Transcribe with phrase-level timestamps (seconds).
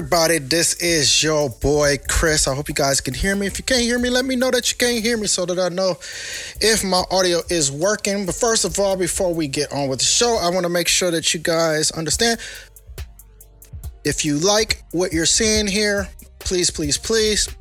[0.00, 0.38] Everybody?
[0.38, 2.48] This is your boy Chris.
[2.48, 3.46] I hope you guys can hear me.
[3.46, 5.58] If you can't hear me, let me know that you can't hear me so that
[5.58, 5.98] I know
[6.58, 8.24] if my audio is working.
[8.24, 10.88] But first of all, before we get on with the show, I want to make
[10.88, 12.40] sure that you guys understand.
[14.02, 16.08] If you like what you're seeing here,
[16.38, 17.54] please, please, please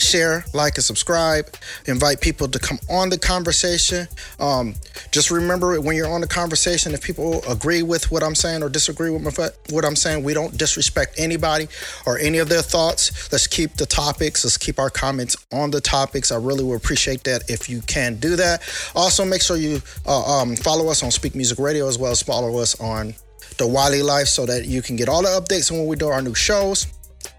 [0.00, 1.46] share, like, and subscribe.
[1.86, 4.06] Invite people to come on the conversation.
[4.38, 4.74] Um,
[5.10, 8.68] just remember when you're on the conversation, if people agree with what I'm saying or
[8.68, 9.38] disagree with
[9.70, 11.68] what I'm saying, we don't disrespect anybody
[12.06, 13.30] or any of their thoughts.
[13.32, 16.32] Let's keep the topics, let's keep our comments on the topics.
[16.32, 18.62] I really would appreciate that if you can do that.
[18.94, 22.22] Also, make sure you uh, um, follow us on Speak Music Radio as well as
[22.22, 23.14] follow us on
[23.58, 26.22] the Wiley Life so that you can get all the updates when we do our
[26.22, 26.86] new shows.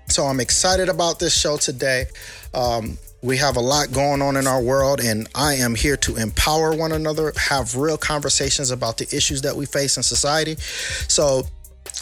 [0.08, 2.05] So I'm excited about this show today.
[2.53, 6.16] Um, we have a lot going on in our world, and I am here to
[6.16, 10.55] empower one another, have real conversations about the issues that we face in society.
[11.08, 11.43] So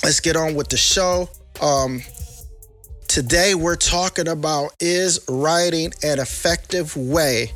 [0.03, 1.29] let's get on with the show.
[1.61, 2.01] Um,
[3.07, 7.51] today, we're talking about is writing an effective way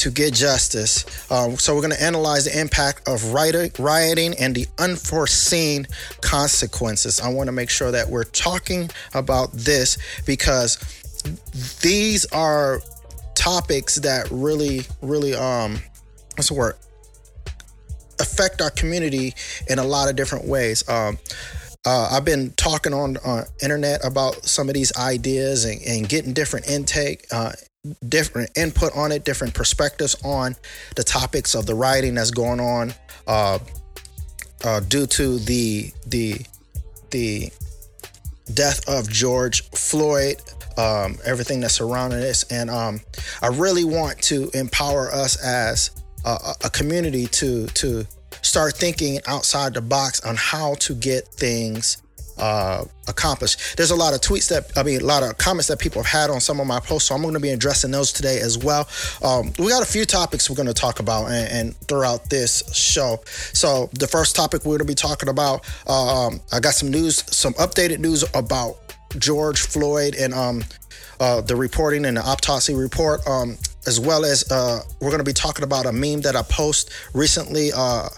[0.00, 1.04] to get justice.
[1.30, 5.86] Um, so we're going to analyze the impact of rioting and the unforeseen
[6.22, 7.20] consequences.
[7.20, 10.78] I want to make sure that we're talking about this because
[11.82, 12.80] these are
[13.34, 15.78] topics that really, really, um,
[16.36, 16.74] what's the word?
[18.20, 19.34] Affect our community
[19.68, 20.86] in a lot of different ways.
[20.88, 21.18] Um,
[21.86, 26.34] uh, I've been talking on uh, internet about some of these ideas and, and getting
[26.34, 27.52] different intake, uh,
[28.06, 30.54] different input on it, different perspectives on
[30.96, 32.92] the topics of the writing that's going on
[33.26, 33.58] uh,
[34.64, 36.38] uh, due to the the
[37.10, 37.50] the
[38.52, 40.36] death of George Floyd.
[40.76, 42.44] Um, everything that's surrounding us.
[42.44, 43.00] and um,
[43.42, 45.90] I really want to empower us as
[46.24, 48.06] a, a community to to
[48.42, 52.00] start thinking outside the box on how to get things
[52.38, 53.76] uh, accomplished.
[53.76, 56.10] There's a lot of tweets that I mean, a lot of comments that people have
[56.10, 58.56] had on some of my posts, so I'm going to be addressing those today as
[58.56, 58.88] well.
[59.22, 62.74] Um, we got a few topics we're going to talk about and, and, throughout this
[62.74, 63.20] show.
[63.52, 67.24] So the first topic we're going to be talking about, um, I got some news,
[67.34, 70.64] some updated news about George Floyd and um,
[71.18, 73.26] uh, the reporting and the autopsy report.
[73.26, 76.42] Um, as well as uh, we're going to be talking about a meme that I
[76.42, 78.08] post recently uh,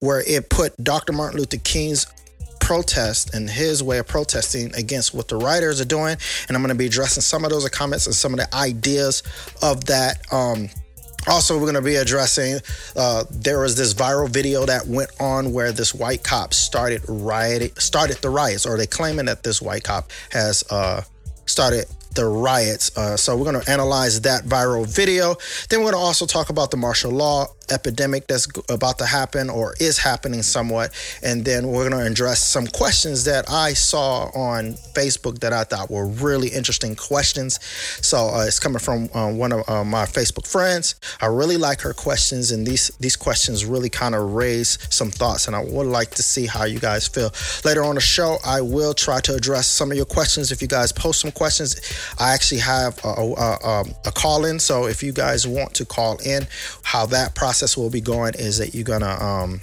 [0.00, 1.12] where it put Dr.
[1.12, 2.06] Martin Luther King's
[2.60, 6.16] protest and his way of protesting against what the writers are doing.
[6.48, 9.22] And I'm going to be addressing some of those comments and some of the ideas
[9.62, 10.20] of that.
[10.32, 10.68] Um,
[11.26, 12.60] also, we're going to be addressing
[12.96, 17.70] uh, there was this viral video that went on where this white cop started rioting,
[17.76, 21.02] started the riots, or they claiming that this white cop has uh,
[21.46, 22.96] started the riots.
[22.96, 25.36] Uh, so we're going to analyze that viral video.
[25.68, 29.50] Then we're going to also talk about the martial law epidemic that's about to happen
[29.50, 30.92] or is happening somewhat.
[31.22, 35.64] And then we're going to address some questions that I saw on Facebook that I
[35.64, 37.58] thought were really interesting questions.
[37.62, 40.94] So uh, it's coming from uh, one of uh, my Facebook friends.
[41.20, 45.46] I really like her questions, and these these questions really kind of raise some thoughts.
[45.46, 47.30] And I would like to see how you guys feel
[47.64, 48.38] later on the show.
[48.44, 50.52] I will try to address some of your questions.
[50.52, 51.76] If you guys post some questions,
[52.18, 54.58] I actually have a, a, a, a call in.
[54.58, 56.46] So if you guys want to call in,
[56.82, 59.60] how that process process will be going is that you're gonna um,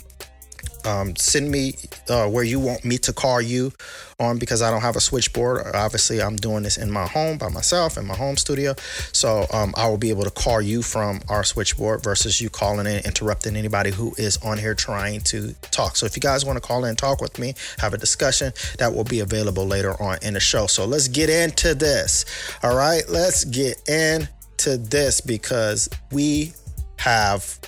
[0.83, 1.75] um, send me
[2.09, 3.72] uh, where you want me to call you
[4.19, 5.66] on because I don't have a switchboard.
[5.73, 8.75] Obviously, I'm doing this in my home by myself in my home studio.
[9.13, 12.85] So um, I will be able to call you from our switchboard versus you calling
[12.85, 15.96] in, interrupting anybody who is on here trying to talk.
[15.96, 18.52] So if you guys want to call in and talk with me, have a discussion,
[18.78, 20.67] that will be available later on in the show.
[20.67, 22.25] So let's get into this.
[22.61, 26.52] All right, let's get into this because we
[26.97, 27.59] have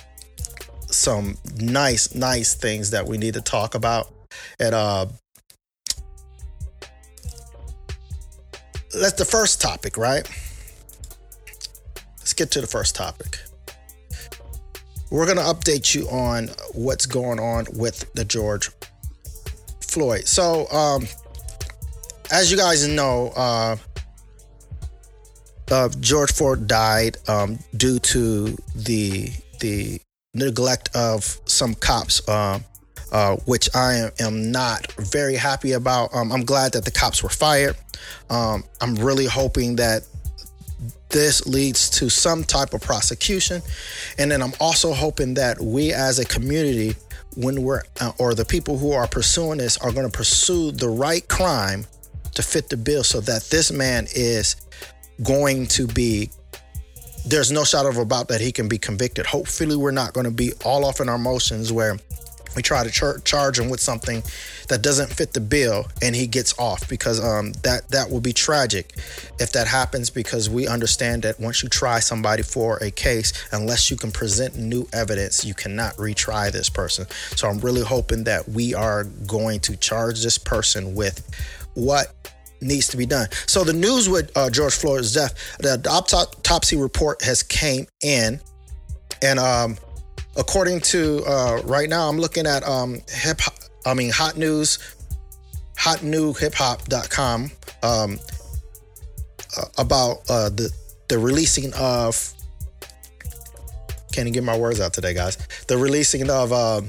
[0.90, 4.12] some nice, nice things that we need to talk about.
[4.58, 5.06] And uh,
[8.94, 10.28] let's the first topic, right?
[12.18, 13.38] Let's get to the first topic.
[15.10, 18.70] We're gonna update you on what's going on with the George
[19.80, 20.26] Floyd.
[20.26, 21.06] So, um,
[22.30, 23.76] as you guys know, uh,
[25.70, 29.30] uh, George Floyd died um, due to the
[29.60, 30.00] the
[30.34, 32.60] neglect of some cops, uh,
[33.12, 36.14] uh, which I am, am, not very happy about.
[36.14, 37.76] Um, I'm glad that the cops were fired.
[38.28, 40.06] Um, I'm really hoping that
[41.08, 43.62] this leads to some type of prosecution.
[44.18, 46.94] And then I'm also hoping that we as a community,
[47.36, 50.88] when we're, uh, or the people who are pursuing this, are going to pursue the
[50.88, 51.86] right crime
[52.34, 54.56] to fit the bill so that this man is
[55.22, 56.30] going to be
[57.28, 59.26] there's no shadow of a doubt that he can be convicted.
[59.26, 61.96] Hopefully, we're not going to be all off in our motions where
[62.56, 64.22] we try to char- charge him with something
[64.68, 68.32] that doesn't fit the bill and he gets off because um, that that will be
[68.32, 68.94] tragic
[69.38, 73.90] if that happens because we understand that once you try somebody for a case unless
[73.90, 78.48] you can present new evidence you cannot retry this person so i'm really hoping that
[78.48, 81.22] we are going to charge this person with
[81.74, 82.12] what
[82.60, 87.22] needs to be done so the news with uh, george floyd's death the autopsy report
[87.22, 88.40] has came in
[89.22, 89.76] and um,
[90.36, 93.40] according to uh, right now, I'm looking at um, hip.
[93.84, 94.78] I mean, hot news,
[95.76, 97.50] hotnewhiphop.com
[97.82, 98.18] um,
[99.76, 100.70] about uh, the
[101.08, 102.34] the releasing of.
[104.12, 105.36] Can't even get my words out today, guys.
[105.68, 106.88] The releasing of um,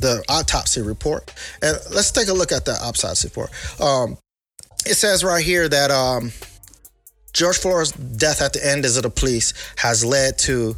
[0.00, 3.50] the autopsy report, and let's take a look at that autopsy report.
[3.80, 4.16] Um,
[4.86, 6.32] it says right here that um,
[7.32, 10.76] George Floyd's death at the end of the police has led to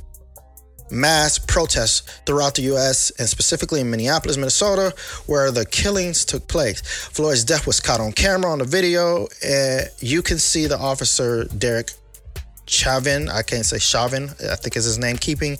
[0.90, 3.10] mass protests throughout the U.S.
[3.18, 4.94] and specifically in Minneapolis, Minnesota,
[5.26, 6.80] where the killings took place.
[6.80, 11.44] Floyd's death was caught on camera on the video, and you can see the officer
[11.44, 11.92] Derek
[12.66, 15.58] Chauvin, I can't say Chauvin, I think is his name, keeping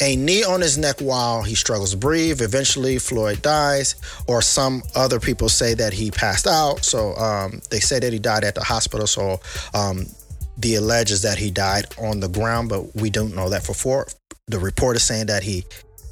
[0.00, 2.40] a knee on his neck while he struggles to breathe.
[2.40, 3.96] Eventually, Floyd dies,
[4.26, 6.84] or some other people say that he passed out.
[6.84, 9.06] So um, they say that he died at the hospital.
[9.06, 9.40] So
[9.74, 10.06] um,
[10.58, 14.06] the alleges that he died on the ground, but we don't know that for, sure.
[14.46, 15.64] the report is saying that he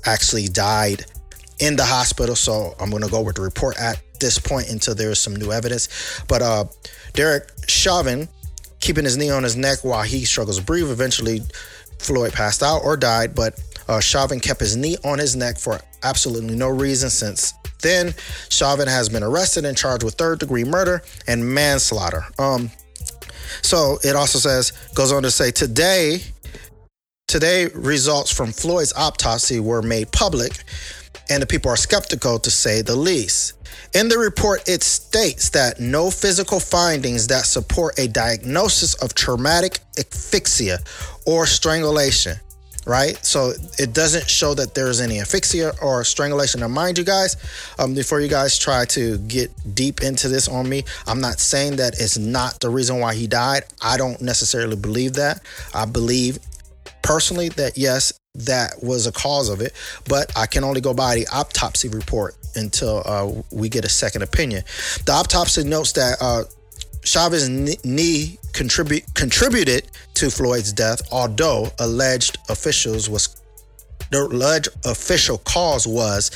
[0.05, 1.05] actually died
[1.59, 2.37] in the hospital.
[2.37, 5.37] So I'm going to go with the report at this point until there is some
[5.37, 6.23] new evidence.
[6.29, 6.65] But uh,
[7.13, 8.29] Derek Chauvin,
[8.81, 11.41] keeping his knee on his neck while he struggles to breathe, eventually
[11.99, 13.35] Floyd passed out or died.
[13.35, 18.15] But uh, Chauvin kept his knee on his neck for absolutely no reason since then.
[18.49, 22.25] Chauvin has been arrested and charged with third degree murder and manslaughter.
[22.39, 22.71] Um,
[23.63, 26.21] so it also says, goes on to say, today,
[27.29, 30.63] Today, results from Floyd's autopsy were made public,
[31.29, 33.55] and the people are skeptical to say the least.
[33.97, 39.81] In the report, it states that no physical findings that support a diagnosis of traumatic
[39.99, 40.79] asphyxia
[41.27, 42.37] or strangulation,
[42.87, 43.23] right?
[43.25, 46.61] So it doesn't show that there's any asphyxia or strangulation.
[46.61, 47.37] Now, mind you guys,
[47.79, 51.77] um, before you guys try to get deep into this on me, I'm not saying
[51.77, 53.65] that it's not the reason why he died.
[53.83, 55.43] I don't necessarily believe that.
[55.75, 56.39] I believe
[57.03, 59.73] personally that yes, that was a cause of it,
[60.09, 64.23] but I can only go by the autopsy report until uh, we get a second
[64.23, 64.63] opinion.
[65.07, 66.45] The autopsy notes that uh,
[67.07, 73.41] Chauvin's knee contribute, contributed to Floyd's death, although alleged officials was
[74.11, 76.31] the alleged official cause was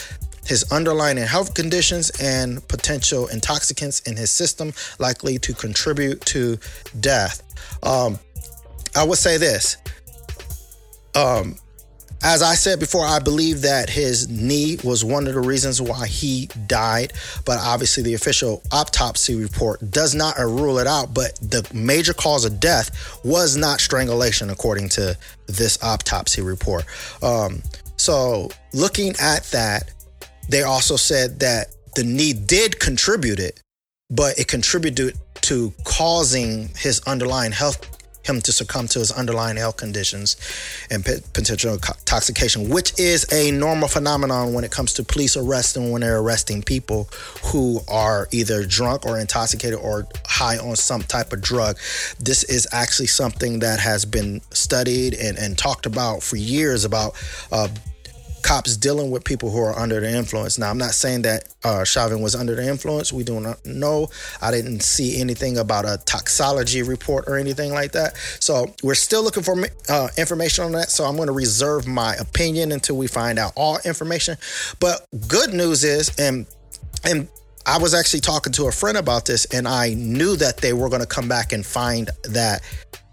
[0.45, 6.59] his underlying health conditions and potential intoxicants in his system likely to contribute to
[6.99, 7.43] death.
[7.83, 8.19] Um,
[8.97, 9.77] I would say this
[11.15, 11.57] um,
[12.23, 16.07] as I said before, I believe that his knee was one of the reasons why
[16.07, 17.15] he died.
[17.45, 21.15] But obviously, the official autopsy report does not rule it out.
[21.15, 26.85] But the major cause of death was not strangulation, according to this autopsy report.
[27.23, 27.63] Um,
[27.97, 29.91] so, looking at that,
[30.49, 33.63] they also said that the knee did contribute it,
[34.11, 39.77] but it contributed to causing his underlying health him to succumb to his underlying health
[39.77, 40.37] conditions
[40.91, 45.91] and potential intoxication, which is a normal phenomenon when it comes to police arrests and
[45.91, 47.09] when they're arresting people
[47.45, 51.77] who are either drunk or intoxicated or high on some type of drug.
[52.19, 57.15] This is actually something that has been studied and, and talked about for years about
[57.53, 57.69] uh,
[58.43, 60.59] cops dealing with people who are under the influence.
[60.59, 63.13] Now, I'm not saying that uh, Chauvin was under the influence.
[63.13, 64.09] We do not know.
[64.41, 68.17] I didn't see anything about a toxology report or anything like that.
[68.41, 69.57] So we're still looking for
[69.89, 70.91] uh, information on that.
[70.91, 74.37] So I'm going to reserve my opinion until we find out all information.
[74.79, 76.47] But good news is, and
[77.05, 77.29] and
[77.67, 80.89] I was actually talking to a friend about this, and I knew that they were
[80.89, 82.63] going to come back and find that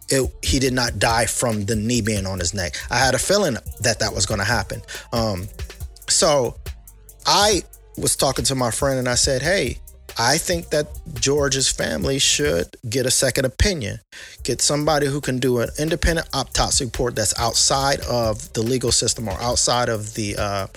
[0.10, 2.76] it, he did not die from the knee being on his neck.
[2.90, 4.82] I had a feeling that that was going to happen.
[5.14, 5.48] Um,
[6.08, 6.56] so
[7.26, 7.64] I
[7.98, 9.80] was talking to my friend and I said, Hey,
[10.20, 10.88] I think that
[11.20, 14.00] George's family should get a second opinion,
[14.44, 19.28] get somebody who can do an independent autopsy report that's outside of the legal system
[19.28, 20.68] or outside of the uh,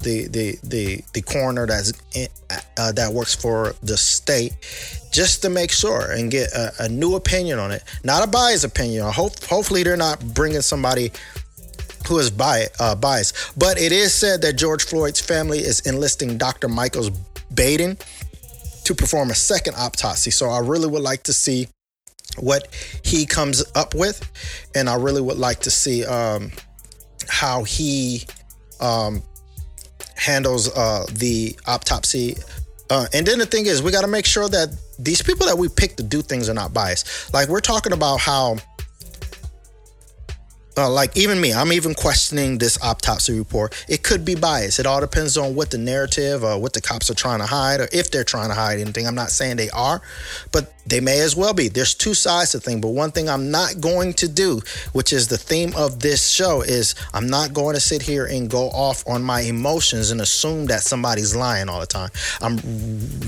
[0.00, 2.28] the the the the coroner that's in,
[2.76, 4.52] uh, that works for the state
[5.12, 7.82] just to make sure and get a, a new opinion on it.
[8.02, 9.10] Not a biased opinion.
[9.10, 11.12] Hope hopefully they're not bringing somebody
[12.06, 13.58] who is biased, uh, biased.
[13.58, 16.68] But it is said that George Floyd's family is enlisting Dr.
[16.68, 17.10] Michaels
[17.54, 17.96] Baden
[18.84, 20.30] to perform a second autopsy.
[20.30, 21.68] So I really would like to see
[22.38, 22.68] what
[23.04, 24.30] he comes up with
[24.74, 26.50] and I really would like to see um,
[27.28, 28.24] how he
[28.80, 29.22] um,
[30.24, 32.36] handles uh, the autopsy.
[32.90, 35.56] Uh, and then the thing is, we got to make sure that these people that
[35.56, 37.32] we pick to do things are not biased.
[37.32, 38.58] Like we're talking about how
[40.76, 43.74] uh, like even me, I'm even questioning this autopsy report.
[43.88, 44.78] It could be biased.
[44.78, 47.80] It all depends on what the narrative or what the cops are trying to hide,
[47.80, 49.06] or if they're trying to hide anything.
[49.06, 50.02] I'm not saying they are,
[50.52, 51.68] but they may as well be.
[51.68, 52.80] There's two sides to the thing.
[52.80, 54.60] But one thing I'm not going to do,
[54.92, 58.50] which is the theme of this show, is I'm not going to sit here and
[58.50, 62.10] go off on my emotions and assume that somebody's lying all the time.
[62.42, 62.56] I'm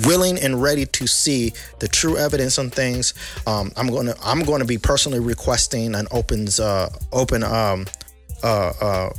[0.07, 3.15] willing and ready to see the true evidence on things.
[3.47, 7.55] Um, I'm going to I'm going to be personally requesting an opens uh, open open
[7.55, 7.87] um
[8.43, 9.11] uh uh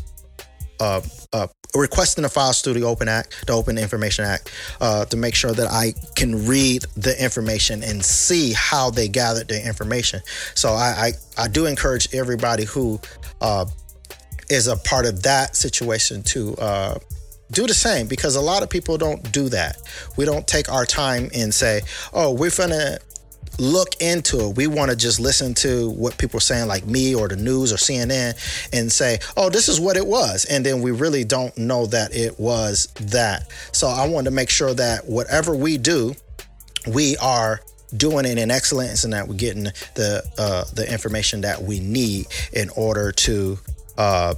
[0.79, 1.01] uh,
[1.33, 5.51] uh, requesting a file studio open act the open information act uh, to make sure
[5.51, 10.21] that i can read the information and see how they gathered the information
[10.53, 12.99] so i i, I do encourage everybody who
[13.41, 13.65] uh,
[14.49, 16.99] is a part of that situation to uh,
[17.51, 19.77] do the same because a lot of people don't do that.
[20.17, 21.81] We don't take our time and say,
[22.13, 22.99] "Oh, we're gonna
[23.59, 24.57] look into it.
[24.57, 27.73] We want to just listen to what people are saying, like me or the news
[27.73, 28.35] or CNN,
[28.73, 30.45] and say, oh, this is what it was.
[30.45, 33.51] And then we really don't know that it was that.
[33.71, 36.15] So I want to make sure that whatever we do,
[36.87, 37.61] we are
[37.95, 42.27] doing it in excellence and that we're getting the uh, the information that we need
[42.53, 43.57] in order to
[43.97, 44.35] uh,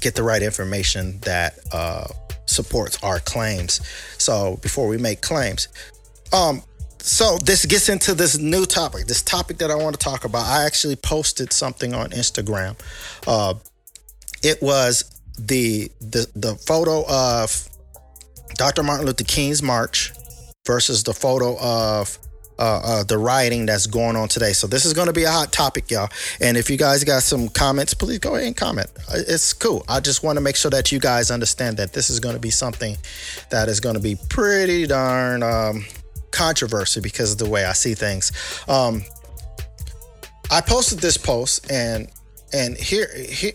[0.00, 2.06] get the right information that uh,
[2.46, 3.80] supports our claims.
[4.18, 5.68] So before we make claims,
[6.32, 6.62] um,
[7.02, 10.46] so this gets into this new topic, this topic that I want to talk about.
[10.46, 12.78] I actually posted something on Instagram.
[13.26, 13.54] Uh,
[14.42, 17.68] it was the the the photo of
[18.54, 18.82] Dr.
[18.82, 20.12] Martin Luther King's march
[20.66, 22.18] versus the photo of
[22.58, 24.52] uh, uh, the rioting that's going on today.
[24.52, 26.08] So this is going to be a hot topic, y'all.
[26.40, 28.88] And if you guys got some comments, please go ahead and comment.
[29.08, 29.84] Uh, it's cool.
[29.88, 32.40] I just want to make sure that you guys understand that this is going to
[32.40, 32.96] be something
[33.50, 35.84] that is going to be pretty darn um,
[36.32, 38.32] controversy because of the way I see things.
[38.68, 39.02] Um,
[40.50, 42.10] I posted this post and
[42.52, 43.52] and here, here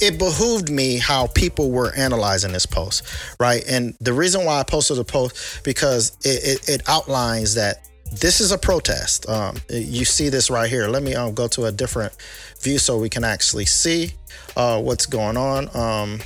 [0.00, 3.04] it behooved me how people were analyzing this post,
[3.38, 3.62] right?
[3.68, 8.40] And the reason why I posted the post because it, it, it outlines that this
[8.40, 9.28] is a protest.
[9.28, 10.88] Um, you see this right here.
[10.88, 12.12] Let me um, go to a different
[12.60, 14.12] view so we can actually see
[14.56, 15.74] uh, what's going on.
[15.74, 16.20] Um,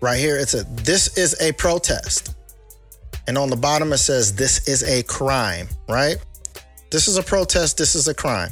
[0.00, 2.34] right here it says this is a protest
[3.26, 6.16] and on the bottom it says this is a crime right
[6.90, 8.50] this is a protest this is a crime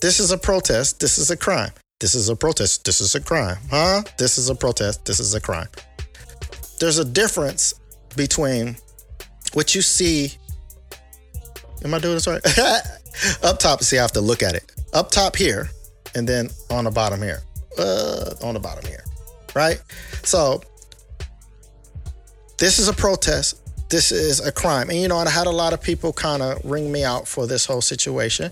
[0.00, 3.20] this is a protest this is a crime this is a protest this is a
[3.20, 5.68] crime huh this is a protest this is a crime
[6.80, 7.74] there's a difference
[8.16, 8.76] between
[9.52, 10.32] what you see
[11.84, 12.42] am i doing this right
[13.44, 15.68] up top see i have to look at it up top here
[16.14, 17.42] and then on the bottom here
[17.78, 19.04] uh, on the bottom here
[19.54, 19.82] right?
[20.22, 20.62] So
[22.58, 23.60] this is a protest.
[23.90, 24.88] This is a crime.
[24.88, 27.46] And you know, I had a lot of people kind of ring me out for
[27.46, 28.50] this whole situation.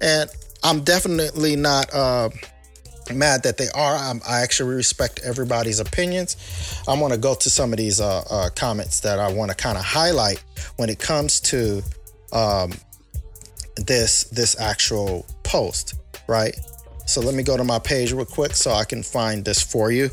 [0.00, 0.30] And
[0.62, 2.30] I'm definitely not uh,
[3.14, 3.96] mad that they are.
[3.96, 6.36] I'm, i actually respect everybody's opinions.
[6.88, 9.56] I want to go to some of these uh, uh, comments that I want to
[9.56, 10.42] kind of highlight
[10.76, 11.82] when it comes to
[12.32, 12.72] um,
[13.76, 15.94] this this actual post,
[16.28, 16.56] right?
[17.06, 19.92] So let me go to my page real quick so I can find this for
[19.92, 20.10] you.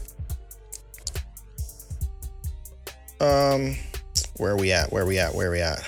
[3.23, 3.77] Um,
[4.35, 4.91] where are we at?
[4.91, 5.33] Where are we at?
[5.33, 5.81] Where are we at?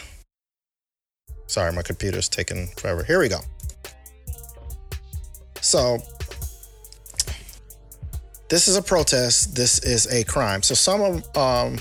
[1.48, 3.04] Sorry, my computer's taking forever.
[3.04, 3.40] Here we go.
[5.60, 5.98] So,
[8.48, 9.54] this is a protest.
[9.54, 10.64] This is a crime.
[10.64, 11.78] So some of um,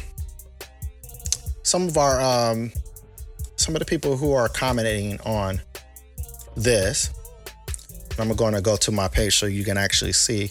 [1.62, 2.72] some of our um,
[3.54, 5.60] some of the people who are commenting on
[6.56, 7.10] this,
[8.18, 10.50] I'm going to go to my page so you can actually see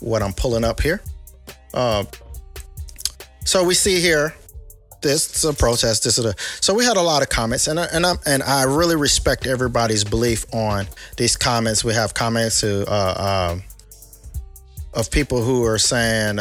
[0.00, 1.00] what I'm pulling up here.
[1.74, 2.04] Uh,
[3.44, 4.34] so we see here,
[5.02, 6.04] this is a protest.
[6.04, 8.62] This is a so we had a lot of comments, and and I, and I
[8.64, 11.84] really respect everybody's belief on these comments.
[11.84, 13.62] We have comments who, uh, um,
[14.94, 16.38] of people who are saying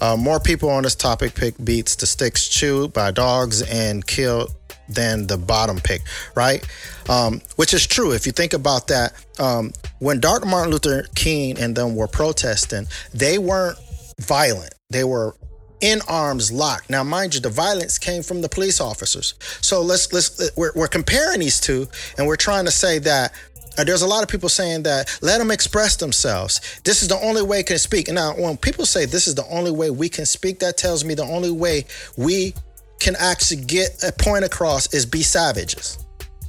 [0.00, 4.54] uh, more people on this topic pick beats the sticks chewed by dogs and killed
[4.88, 6.02] than the bottom pick,
[6.34, 6.66] right?
[7.08, 8.12] Um, which is true.
[8.12, 10.46] If you think about that, um, when Dr.
[10.46, 13.78] Martin Luther King and them were protesting, they weren't
[14.20, 14.72] violent.
[14.90, 15.34] They were
[15.80, 16.90] in arms locked.
[16.90, 19.34] Now, mind you, the violence came from the police officers.
[19.60, 23.32] So let's let's we're, we're comparing these two, and we're trying to say that
[23.78, 26.80] uh, there's a lot of people saying that let them express themselves.
[26.84, 28.10] This is the only way can speak.
[28.10, 31.14] Now, when people say this is the only way we can speak, that tells me
[31.14, 31.84] the only way
[32.16, 32.54] we
[32.98, 35.98] can actually get a point across is be savages.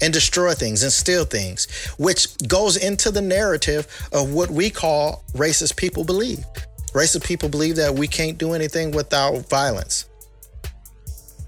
[0.01, 1.67] and destroy things and steal things,
[1.97, 6.45] which goes into the narrative of what we call racist people believe.
[6.93, 10.05] Racist people believe that we can't do anything without violence.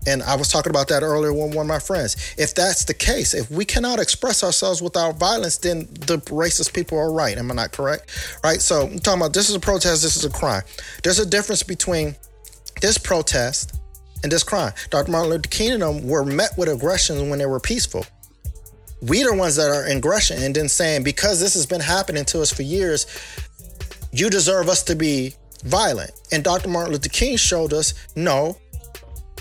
[0.08, 2.34] And I was talking about that earlier with one of my friends.
[2.38, 6.98] If that's the case, if we cannot express ourselves without violence, then the racist people
[6.98, 7.38] are right.
[7.38, 8.40] Am I not correct?
[8.44, 8.62] Right?
[8.62, 10.64] So I'm talking about this is a protest, this is a crime.
[11.04, 12.16] There's a difference between
[12.82, 13.80] this protest
[14.24, 14.74] and this crime.
[14.90, 15.12] Dr.
[15.12, 18.06] Martin Luther King and them were met with aggression when they were peaceful.
[19.02, 22.42] We the ones that are aggression and then saying, because this has been happening to
[22.42, 23.06] us for years,
[24.12, 26.12] you deserve us to be violent.
[26.32, 26.70] And Dr.
[26.70, 28.58] Martin Luther King showed us, no,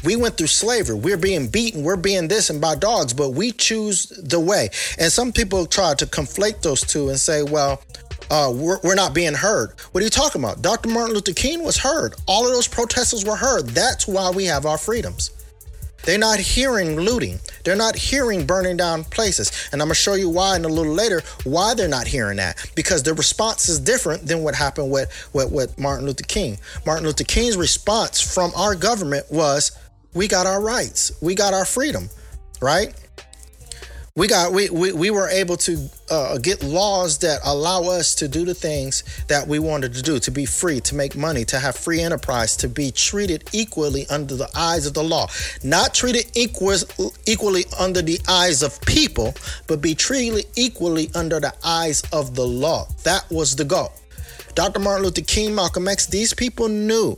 [0.04, 0.96] we went through slavery.
[0.96, 1.82] We're being beaten.
[1.82, 4.70] We're being this and by dogs, but we choose the way.
[4.98, 7.82] And some people try to conflate those two and say, well,
[8.30, 9.70] uh, we're, we're not being heard.
[9.92, 10.62] What are you talking about?
[10.62, 10.88] Dr.
[10.90, 12.14] Martin Luther King was heard.
[12.26, 13.68] All of those protesters were heard.
[13.68, 15.30] That's why we have our freedoms.
[16.04, 17.38] They're not hearing looting.
[17.64, 19.68] They're not hearing burning down places.
[19.72, 22.38] And I'm going to show you why in a little later why they're not hearing
[22.38, 22.70] that.
[22.74, 26.58] Because the response is different than what happened with, with, with Martin Luther King.
[26.86, 29.72] Martin Luther King's response from our government was
[30.14, 32.08] we got our rights, we got our freedom,
[32.60, 32.94] right?
[34.18, 38.26] We got we we, we were able to uh, get laws that allow us to
[38.26, 41.56] do the things that we wanted to do to be free to make money to
[41.60, 45.28] have free enterprise to be treated equally under the eyes of the law.
[45.62, 49.34] Not treated equally under the eyes of people
[49.68, 52.88] but be treated equally under the eyes of the law.
[53.04, 53.92] That was the goal.
[54.56, 57.16] Dr martin luther king malcolm x these people knew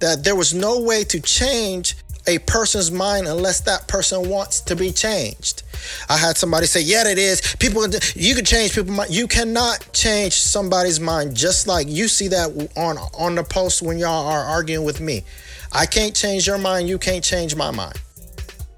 [0.00, 1.96] that there was no way to change
[2.28, 5.62] a person's mind unless that person wants to be changed.
[6.08, 7.40] I had somebody say, "Yeah, it is.
[7.58, 9.10] People, you can change people's mind.
[9.10, 11.34] You cannot change somebody's mind.
[11.34, 15.24] Just like you see that on on the post when y'all are arguing with me.
[15.72, 16.88] I can't change your mind.
[16.88, 17.98] You can't change my mind.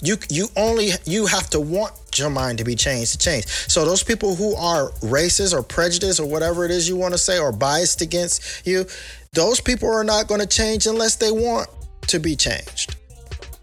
[0.03, 3.47] You you only you have to want your mind to be changed to change.
[3.47, 7.19] So those people who are racist or prejudiced or whatever it is you want to
[7.19, 8.87] say or biased against you,
[9.33, 11.69] those people are not going to change unless they want
[12.09, 12.97] to be changed.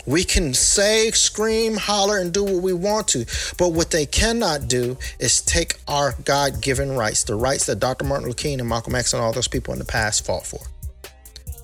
[0.08, 3.26] We can say, scream, holler, and do what we want to.
[3.58, 8.06] But what they cannot do is take our God given rights, the rights that Dr.
[8.06, 10.62] Martin Luther King and Malcolm X and all those people in the past fought for.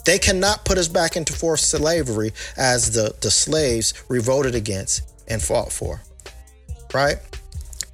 [0.06, 5.42] They cannot put us back into forced slavery as the, the slaves revolted against and
[5.42, 6.02] fought for.
[6.94, 7.20] Right?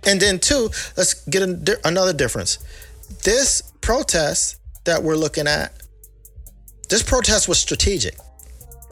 [0.08, 1.44] And then, two, let's get
[1.86, 2.58] another difference.
[3.24, 5.74] This protest that we're looking at,
[6.90, 8.16] this protest was strategic.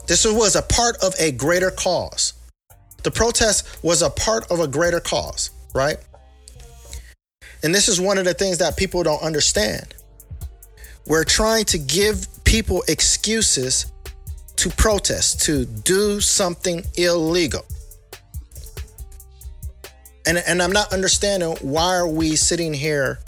[0.08, 2.32] This was a part of a greater cause.
[3.02, 5.98] The protest was a part of a greater cause, right?
[7.62, 9.94] And this is one of the things that people don't understand.
[11.06, 13.92] We're trying to give people excuses
[14.56, 17.66] to protest, to do something illegal.
[20.26, 23.18] And, and I'm not understanding why are we sitting here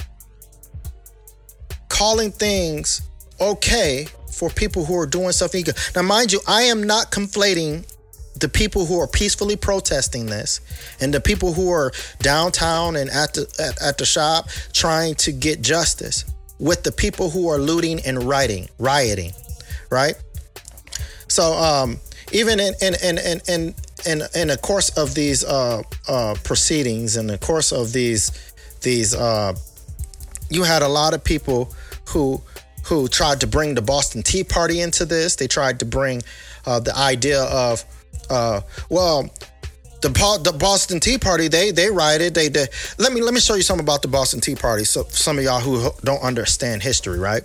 [1.89, 3.03] calling things
[3.39, 4.07] okay
[4.41, 5.63] for people who are doing something.
[5.95, 7.85] Now, mind you, I am not conflating
[8.35, 10.63] the people who are peacefully protesting this
[10.99, 15.31] and the people who are downtown and at the at, at the shop trying to
[15.31, 16.25] get justice
[16.59, 19.33] with the people who are looting and rioting, rioting,
[19.91, 20.15] right?
[21.29, 21.99] So um,
[22.33, 23.75] even in in in in in
[24.07, 28.33] in, in the course of these uh, uh, proceedings, in the course of these
[28.81, 29.53] these, uh,
[30.49, 31.75] you had a lot of people
[32.09, 32.41] who
[32.85, 35.37] who tried to bring the Boston Tea Party into this.
[35.37, 36.23] They tried to bring
[36.67, 37.85] uh, the idea of,
[38.29, 39.31] uh, well,
[40.01, 40.09] the,
[40.43, 42.35] the Boston Tea Party they they rioted.
[42.35, 42.67] They, they
[42.99, 44.85] let me let me show you something about the Boston Tea Party.
[44.85, 47.43] So some of y'all who don't understand history, right?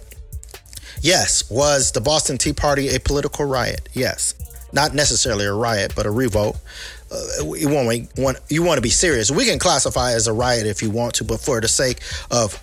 [1.02, 3.90] Yes, was the Boston Tea Party a political riot?
[3.94, 4.34] Yes,
[4.72, 6.58] not necessarily a riot, but a revolt.
[7.12, 9.30] Uh, you want, you want to be serious.
[9.30, 12.62] We can classify as a riot if you want to, but for the sake of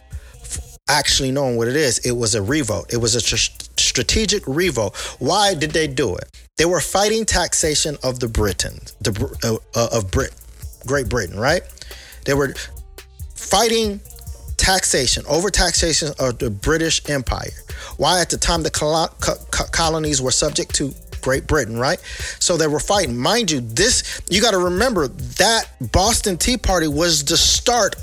[0.88, 2.92] actually knowing what it is, it was a revolt.
[2.92, 3.37] It was a tr-
[3.77, 4.97] strategic revolt.
[5.18, 6.29] Why did they do it?
[6.59, 10.35] They were fighting taxation of the Britons, the uh, uh, of Brit,
[10.87, 11.62] Great Britain, right?
[12.25, 12.55] They were
[13.35, 14.01] fighting
[14.57, 17.51] taxation, over taxation of the British Empire.
[17.97, 22.01] Why at the time the col- co- colonies were subject to Great Britain, right?
[22.38, 23.16] So they were fighting.
[23.16, 27.97] Mind you, this, you got to remember that Boston Tea Party was the start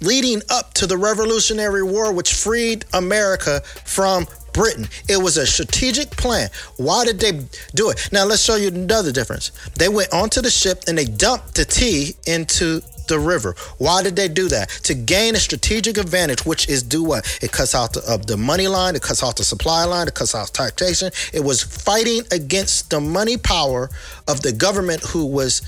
[0.00, 4.88] leading up to the Revolutionary War, which freed America from Britain.
[5.08, 6.50] It was a strategic plan.
[6.76, 7.32] Why did they
[7.74, 8.08] do it?
[8.12, 9.52] Now, let's show you another difference.
[9.76, 13.54] They went onto the ship and they dumped the tea into the river.
[13.78, 14.70] Why did they do that?
[14.84, 17.38] To gain a strategic advantage, which is do what?
[17.42, 20.14] It cuts out the, uh, the money line, it cuts out the supply line, it
[20.14, 21.10] cuts out taxation.
[21.34, 23.90] It was fighting against the money power
[24.28, 25.60] of the government who was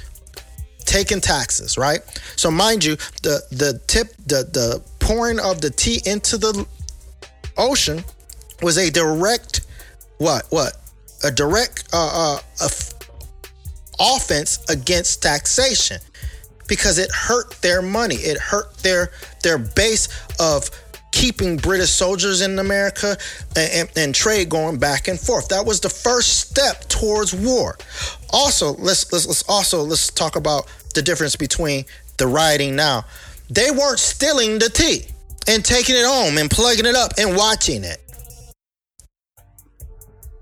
[0.83, 2.01] taking taxes, right?
[2.37, 6.67] So mind you, the the tip the the pouring of the tea into the
[7.57, 8.05] ocean
[8.63, 9.67] was a direct
[10.19, 10.75] what what
[11.25, 12.69] a direct uh, uh,
[14.01, 15.99] offense against taxation
[16.69, 18.17] because it hurt their money.
[18.17, 19.11] It hurt their
[19.43, 20.09] their base
[20.41, 20.71] of
[21.13, 23.17] keeping British soldiers in America
[23.55, 25.49] and, and, and, trade going back and forth.
[25.49, 27.79] That was the first step towards war.
[28.31, 31.85] Also, let's let's let's also let's talk about the difference between
[32.17, 33.05] the rioting now.
[33.51, 35.07] They weren't stealing the tea
[35.47, 37.99] and taking it home and plugging it up and watching it.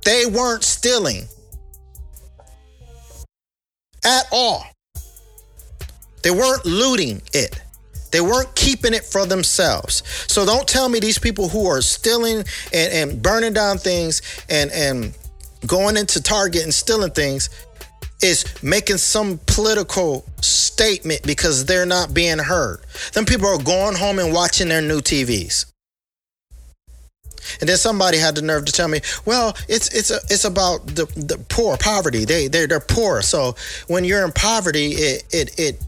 [0.05, 1.27] They weren't stealing
[4.05, 4.65] at all.
[6.23, 7.61] They weren't looting it.
[8.11, 10.03] They weren't keeping it for themselves.
[10.27, 14.71] So don't tell me these people who are stealing and, and burning down things and,
[14.73, 15.17] and
[15.67, 17.51] going into Target and stealing things
[18.23, 22.81] is making some political statement because they're not being heard.
[23.13, 25.67] Then people are going home and watching their new TVs.
[27.61, 30.87] And then somebody had the nerve to tell me, "Well, it's it's a, it's about
[30.87, 32.25] the, the poor, poverty.
[32.25, 33.23] They they they're poor.
[33.23, 33.57] So
[33.89, 35.83] when you're in poverty, it it it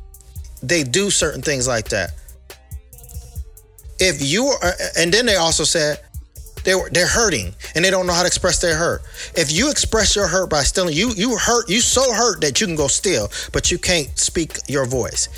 [0.63, 2.15] they do certain things like that.
[3.99, 6.01] If you are, and then they also said
[6.65, 9.03] they were they're hurting and they don't know how to express their hurt.
[9.37, 12.67] If you express your hurt by stealing, you you hurt you so hurt that you
[12.67, 15.29] can go steal, but you can't speak your voice.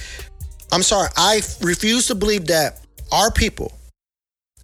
[0.72, 2.80] I'm sorry, I refuse to believe that
[3.12, 3.72] our people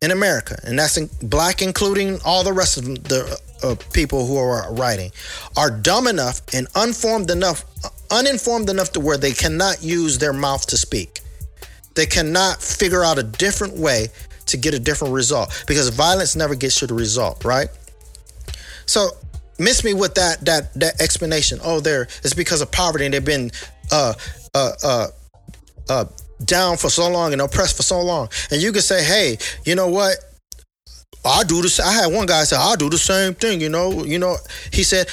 [0.03, 4.37] in America, and that's in, black, including all the rest of the uh, people who
[4.37, 5.13] are writing,
[5.57, 7.65] are dumb enough and unformed enough
[8.11, 11.21] uninformed enough to where they cannot use their mouth to speak.
[11.95, 14.09] They cannot figure out a different way
[14.47, 17.69] to get a different result because violence never gets you the result, right?
[18.87, 19.11] So
[19.59, 21.61] miss me with that that that explanation.
[21.63, 23.51] Oh, there it's because of poverty and they've been
[23.93, 24.15] uh
[24.55, 25.07] uh uh
[25.89, 26.05] uh
[26.45, 28.29] down for so long and oppressed for so long.
[28.51, 30.17] And you can say, hey, you know what?
[31.25, 31.79] I do this.
[31.79, 33.61] I had one guy say, I do the same thing.
[33.61, 34.37] You know, you know.
[34.73, 35.09] He said,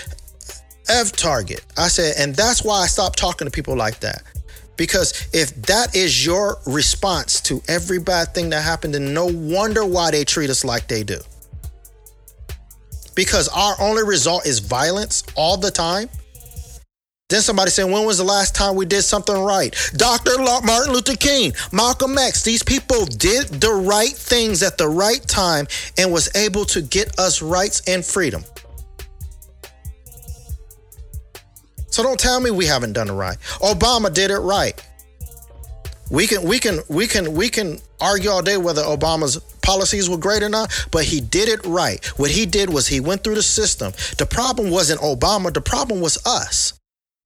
[0.89, 1.65] F Target.
[1.77, 4.23] I said, and that's why I stopped talking to people like that.
[4.77, 9.85] Because if that is your response to every bad thing that happened, then no wonder
[9.85, 11.19] why they treat us like they do.
[13.15, 16.09] Because our only result is violence all the time.
[17.29, 19.75] Then somebody said, When was the last time we did something right?
[19.97, 20.37] Dr.
[20.37, 25.67] Martin Luther King, Malcolm X, these people did the right things at the right time
[25.97, 28.45] and was able to get us rights and freedom.
[31.97, 33.39] So don't tell me we haven't done it right.
[33.59, 34.79] Obama did it right.
[36.11, 40.19] We can we can we can we can argue all day whether Obama's policies were
[40.19, 42.05] great or not, but he did it right.
[42.19, 43.93] What he did was he went through the system.
[44.19, 46.73] The problem wasn't Obama, the problem was us.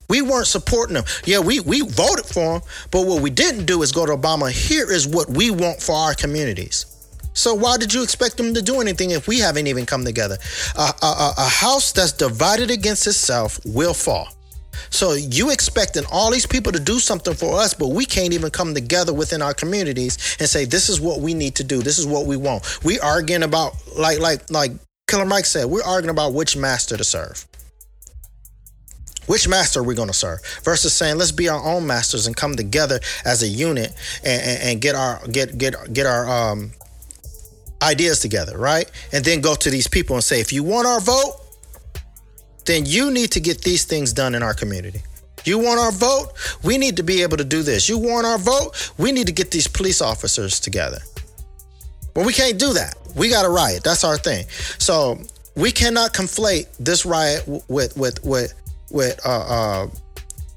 [0.08, 1.04] We weren't supporting him.
[1.26, 4.50] Yeah, we we voted for him, but what we didn't do is go to Obama.
[4.50, 6.86] Here is what we want for our communities.
[7.34, 10.38] So why did you expect him to do anything if we haven't even come together?
[10.78, 14.30] A, a, a house that's divided against itself will fall.
[14.90, 18.50] So you expecting all these people to do something for us, but we can't even
[18.50, 21.82] come together within our communities and say this is what we need to do.
[21.82, 22.84] This is what we want.
[22.84, 24.72] We arguing about like like like
[25.08, 25.66] Killer Mike said.
[25.66, 27.46] We're arguing about which master to serve.
[29.28, 30.40] Which master are we going to serve?
[30.64, 34.64] Versus saying let's be our own masters and come together as a unit and, and,
[34.64, 36.72] and get our get get get our um,
[37.82, 38.90] ideas together, right?
[39.12, 41.41] And then go to these people and say, if you want our vote,
[42.66, 45.02] then you need to get these things done in our community.
[45.46, 46.34] You want our vote?
[46.64, 47.90] We need to be able to do this.
[47.90, 48.92] You want our vote?
[48.98, 51.00] We need to get these police officers together.
[52.14, 52.96] But we can't do that.
[53.16, 53.84] We got to riot.
[53.84, 54.46] That's our thing.
[54.78, 55.20] So
[55.56, 58.54] we cannot conflate this riot with with with
[58.90, 59.88] with uh, uh,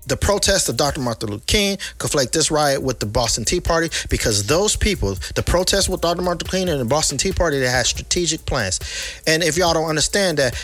[0.07, 1.01] the protest of Dr.
[1.01, 5.43] Martin Luther King, conflate this riot with the Boston Tea Party because those people, the
[5.43, 6.23] protest with Dr.
[6.23, 8.81] Martin Luther King and the Boston Tea Party, they had strategic plans.
[9.27, 10.55] And if y'all don't understand that,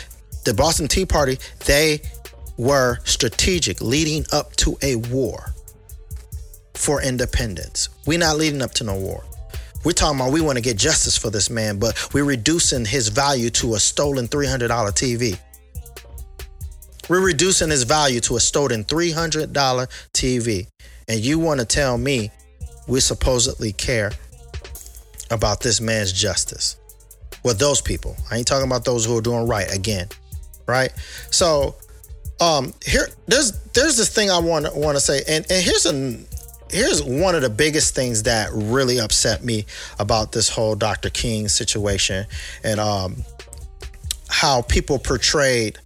[0.43, 2.01] the Boston Tea Party, they
[2.57, 5.53] were strategic leading up to a war
[6.73, 7.89] for independence.
[8.05, 9.23] We're not leading up to no war.
[9.83, 13.07] We're talking about we want to get justice for this man, but we're reducing his
[13.07, 15.39] value to a stolen $300 TV.
[17.09, 19.51] We're reducing his value to a stolen $300
[20.13, 20.67] TV.
[21.07, 22.31] And you want to tell me
[22.87, 24.11] we supposedly care
[25.31, 26.77] about this man's justice?
[27.43, 28.15] Well, those people.
[28.29, 30.07] I ain't talking about those who are doing right again
[30.71, 30.91] right?
[31.29, 31.75] So
[32.39, 36.17] um here there's there's this thing I want want to say and and here's a
[36.71, 39.65] here's one of the biggest things that really upset me
[39.99, 41.09] about this whole Dr.
[41.09, 42.25] King situation
[42.63, 43.17] and um
[44.29, 45.77] how people portrayed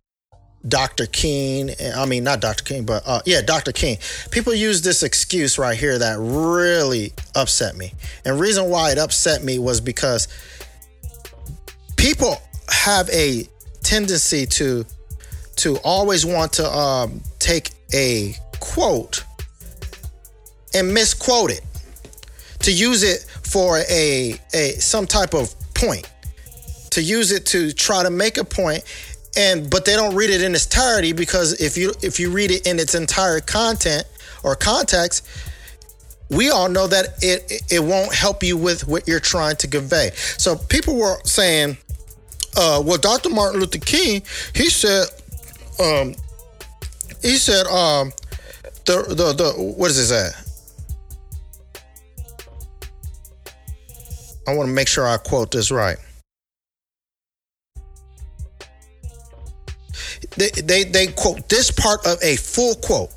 [0.67, 1.05] Dr.
[1.05, 2.63] King, I mean, not Dr.
[2.63, 3.71] King, but uh, yeah, Dr.
[3.71, 3.97] King.
[4.31, 7.93] People use this excuse right here that really upset me.
[8.25, 10.27] And reason why it upset me was because
[11.97, 13.47] people have a
[13.85, 14.85] tendency to
[15.57, 19.23] to always want to um, take a quote
[20.73, 21.61] and misquote it
[22.59, 26.09] to use it for a, a some type of point
[26.89, 28.83] to use it to try to make a point
[29.37, 32.51] and but they don't read it in its entirety because if you if you read
[32.51, 34.03] it in its entire content
[34.43, 35.27] or context
[36.29, 40.09] we all know that it it won't help you with what you're trying to convey.
[40.15, 41.77] So people were saying
[42.57, 44.21] uh, well dr martin luther king
[44.53, 45.07] he said
[45.79, 46.15] um,
[47.21, 48.11] he said um,
[48.85, 50.45] the the the what is this at
[54.47, 55.97] I want to make sure I quote this right.
[60.37, 63.09] They, they, they quote this part of a full quote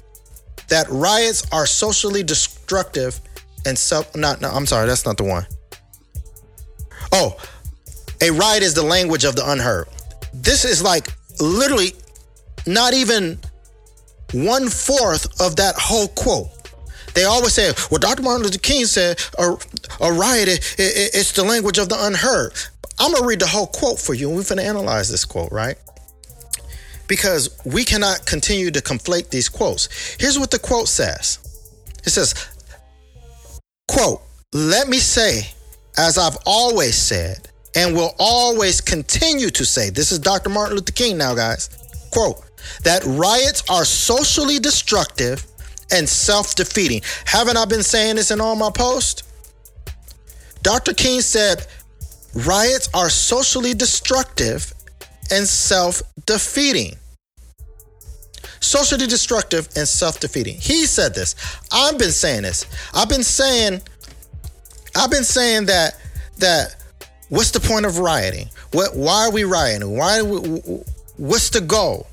[0.68, 3.20] that riots are socially destructive
[3.66, 5.46] and self not no I'm sorry that's not the one.
[7.12, 7.36] Oh,
[8.20, 9.88] a riot is the language of the unheard.
[10.34, 11.92] This is like literally
[12.66, 13.38] not even
[14.32, 16.48] one fourth of that whole quote.
[17.14, 18.22] They always say, well, Dr.
[18.22, 19.56] Martin Luther King said a,
[20.00, 22.52] a riot, it, it, it's the language of the unheard.
[23.00, 25.24] I'm going to read the whole quote for you, and we're going to analyze this
[25.24, 25.76] quote, right?
[27.06, 29.88] Because we cannot continue to conflate these quotes.
[30.20, 31.38] Here's what the quote says
[32.04, 32.34] it says,
[33.88, 35.48] quote, let me say,
[35.96, 40.50] as I've always said, and will always continue to say, this is Dr.
[40.50, 41.70] Martin Luther King now, guys,
[42.10, 42.42] quote,
[42.82, 45.46] that riots are socially destructive
[45.92, 47.02] and self defeating.
[47.24, 49.22] Haven't I been saying this in all my posts?
[50.62, 50.92] Dr.
[50.92, 51.68] King said
[52.34, 54.74] riots are socially destructive
[55.30, 56.96] and self defeating.
[58.58, 60.56] Socially destructive and self defeating.
[60.56, 61.36] He said this.
[61.70, 62.66] I've been saying this.
[62.92, 63.82] I've been saying,
[64.96, 65.94] I've been saying that
[66.38, 66.77] that
[67.28, 68.48] what's the point of rioting?
[68.72, 68.96] What?
[68.96, 69.96] Why are we rioting?
[69.96, 70.20] Why?
[70.20, 72.06] What's the goal?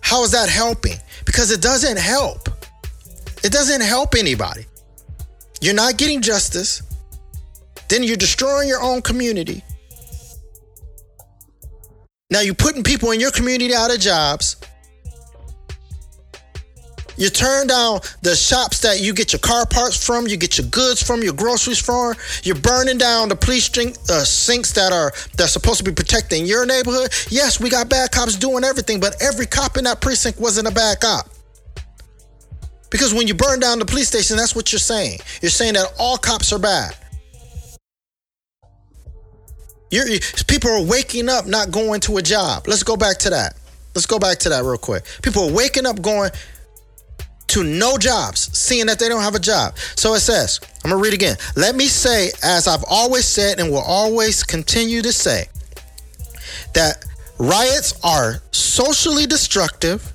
[0.00, 0.96] How is that helping?
[1.24, 2.48] Because it doesn't help.
[3.44, 4.66] It doesn't help anybody.
[5.60, 6.82] You're not getting justice.
[7.88, 9.62] Then you're destroying your own community.
[12.30, 14.56] Now you're putting people in your community out of jobs.
[17.22, 20.66] You turn down the shops that you get your car parts from, you get your
[20.66, 22.16] goods from, your groceries from.
[22.42, 26.46] You're burning down the police string, uh, sinks that are that's supposed to be protecting
[26.46, 27.10] your neighborhood.
[27.30, 30.72] Yes, we got bad cops doing everything, but every cop in that precinct wasn't a
[30.72, 31.28] bad cop.
[32.90, 35.20] Because when you burn down the police station, that's what you're saying.
[35.40, 36.96] You're saying that all cops are bad.
[39.92, 42.66] You're, you, people are waking up not going to a job.
[42.66, 43.54] Let's go back to that.
[43.94, 45.04] Let's go back to that real quick.
[45.22, 46.30] People are waking up going
[47.52, 49.76] to no jobs, seeing that they don't have a job.
[49.94, 51.36] So it says, I'm gonna read again.
[51.54, 55.46] Let me say, as I've always said and will always continue to say,
[56.72, 57.04] that
[57.38, 60.12] riots are socially destructive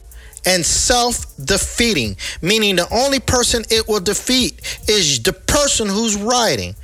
[0.47, 6.75] and self defeating, meaning the only person it will defeat is the person who's rioting.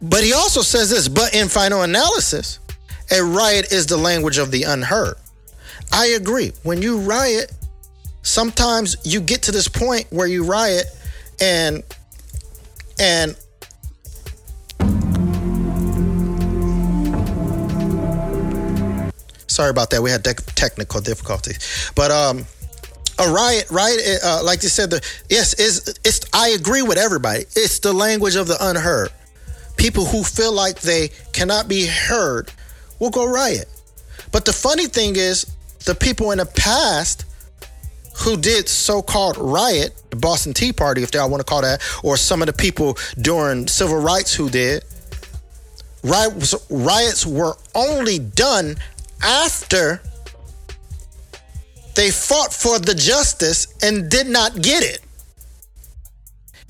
[0.00, 2.60] But he also says this, but in final analysis,
[3.10, 5.16] a riot is the language of the unheard.
[5.92, 6.52] I agree.
[6.62, 7.52] When you riot,
[8.26, 10.86] sometimes you get to this point where you riot
[11.40, 11.82] and
[12.98, 13.36] and
[19.46, 22.44] sorry about that we had technical difficulties but um
[23.18, 26.20] a riot, riot, uh, like you said, the, yes, is it's.
[26.34, 27.44] I agree with everybody.
[27.56, 29.10] It's the language of the unheard.
[29.78, 32.52] People who feel like they cannot be heard
[32.98, 33.68] will go riot.
[34.32, 35.46] But the funny thing is,
[35.86, 37.24] the people in the past
[38.18, 41.82] who did so-called riot, the Boston Tea Party, if they all want to call that,
[42.02, 44.84] or some of the people during civil rights who did,
[46.02, 48.76] riots, riots were only done
[49.22, 50.00] after
[51.94, 55.00] they fought for the justice and did not get it.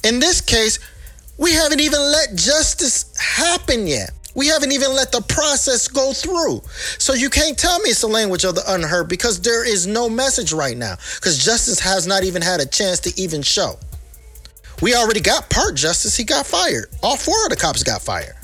[0.05, 0.79] In this case,
[1.37, 4.11] we haven't even let justice happen yet.
[4.37, 6.61] We haven't even let the process go through.
[6.99, 10.11] So you can't tell me it's the language of the unheard because there is no
[10.11, 13.79] message right now because justice has not even had a chance to even show.
[14.83, 16.15] We already got part justice.
[16.19, 16.91] He got fired.
[17.03, 18.35] All four of the cops got fired.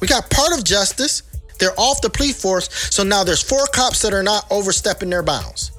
[0.00, 1.24] We got part of justice.
[1.58, 2.68] They're off the police force.
[2.94, 5.72] So now there's four cops that are not overstepping their bounds.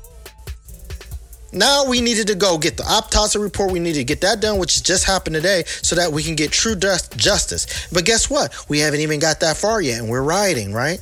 [1.56, 3.72] Now we needed to go get the autopsy report.
[3.72, 6.52] We needed to get that done, which just happened today, so that we can get
[6.52, 7.88] true justice.
[7.92, 8.54] But guess what?
[8.68, 11.00] We haven't even got that far yet, and we're riding, right?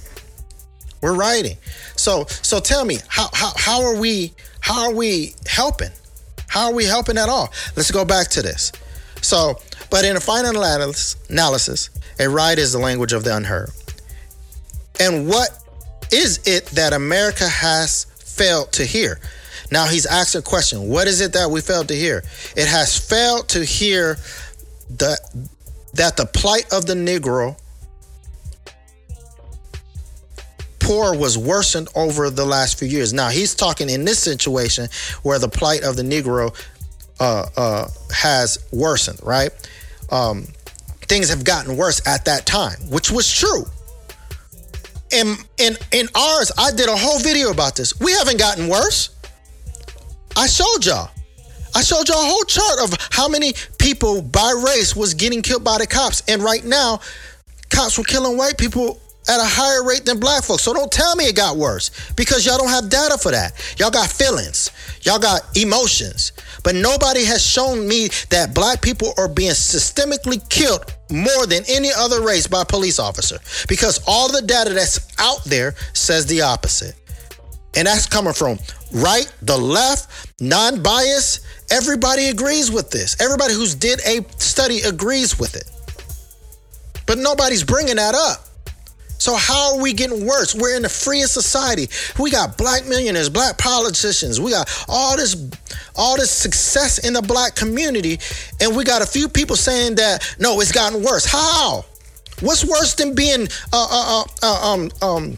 [1.02, 1.58] We're rioting.
[1.96, 5.90] So so tell me, how how how are we how are we helping?
[6.48, 7.52] How are we helping at all?
[7.76, 8.72] Let's go back to this.
[9.22, 11.90] So, but in a final analysis,
[12.20, 13.72] a riot is the language of the unheard.
[15.00, 15.50] And what
[16.12, 19.20] is it that America has failed to hear?
[19.72, 20.88] Now he's asked a question.
[20.88, 22.24] What is it that we failed to hear?
[22.56, 24.18] It has failed to hear
[24.90, 25.18] the
[25.94, 27.58] that the plight of the Negro
[30.84, 33.14] poor was worsened over the last few years.
[33.14, 34.90] Now he's talking in this situation
[35.24, 36.54] where the plight of the Negro
[37.20, 39.52] uh, uh, has worsened, right?
[40.12, 40.48] Um,
[41.04, 43.66] things have gotten worse at that time, which was true.
[45.12, 48.00] In, in in ours, I did a whole video about this.
[48.00, 49.13] We haven't gotten worse.
[50.36, 51.10] I showed y'all.
[51.76, 55.64] I showed y'all a whole chart of how many people by race was getting killed
[55.64, 56.22] by the cops.
[56.28, 57.00] And right now,
[57.70, 60.64] cops were killing white people at a higher rate than black folks.
[60.64, 63.54] So don't tell me it got worse because y'all don't have data for that.
[63.80, 66.34] Y'all got feelings, y'all got emotions.
[66.64, 71.90] But nobody has shown me that black people are being systemically killed more than any
[71.96, 76.96] other race by police officer because all the data that's out there says the opposite.
[77.76, 78.60] And that's coming from
[78.94, 81.40] right, the left, non bias.
[81.72, 83.20] Everybody agrees with this.
[83.20, 85.70] Everybody who's did a study agrees with it.
[87.06, 88.46] But nobody's bringing that up.
[89.24, 90.54] So how are we getting worse?
[90.54, 91.88] We're in the freest society.
[92.20, 94.42] We got black millionaires, black politicians.
[94.42, 95.50] We got all this,
[95.96, 98.20] all this success in the black community,
[98.60, 101.26] and we got a few people saying that no, it's gotten worse.
[101.26, 101.86] How?
[102.42, 105.38] What's worse than being uh, uh, uh, uh um um?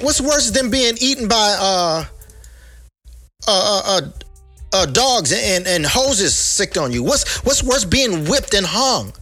[0.00, 2.04] What's worse than being eaten by uh
[3.46, 4.00] uh uh, uh,
[4.72, 7.02] uh dogs and and hoses sicked on you?
[7.02, 9.12] What's what's worse being whipped and hung?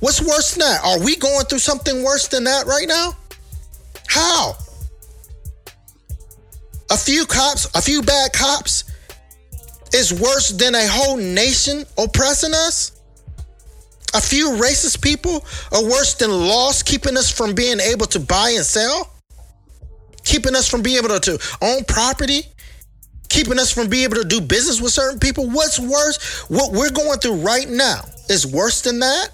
[0.00, 0.84] What's worse than that?
[0.84, 3.16] Are we going through something worse than that right now?
[4.08, 4.56] How?
[6.90, 8.84] A few cops, a few bad cops
[9.92, 12.92] is worse than a whole nation oppressing us?
[14.14, 18.50] A few racist people are worse than laws keeping us from being able to buy
[18.50, 19.15] and sell?
[20.26, 22.42] Keeping us from being able to own property?
[23.28, 25.48] Keeping us from being able to do business with certain people?
[25.48, 26.40] What's worse?
[26.50, 29.28] What we're going through right now is worse than that?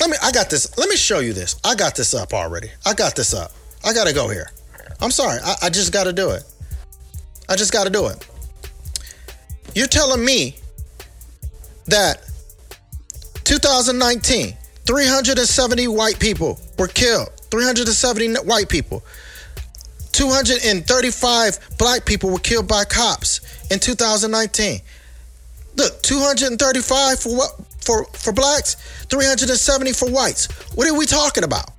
[0.00, 0.78] Let me, I got this.
[0.78, 1.56] Let me show you this.
[1.64, 2.70] I got this up already.
[2.86, 3.50] I got this up.
[3.84, 4.48] I got to go here.
[5.00, 5.40] I'm sorry.
[5.44, 6.44] I, I just got to do it.
[7.48, 8.26] I just got to do it.
[9.74, 10.54] You're telling me
[11.86, 12.22] that
[13.42, 17.30] 2019, 370 white people were killed.
[17.50, 19.02] 370 white people.
[20.12, 24.80] 235 black people were killed by cops in 2019.
[25.76, 27.52] Look, 235 for what?
[27.80, 28.74] for, for blacks,
[29.06, 30.46] 370 for whites.
[30.74, 31.70] What are we talking about?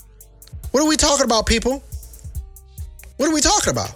[0.72, 1.84] What are we talking about, people?
[3.18, 3.94] What are we talking about?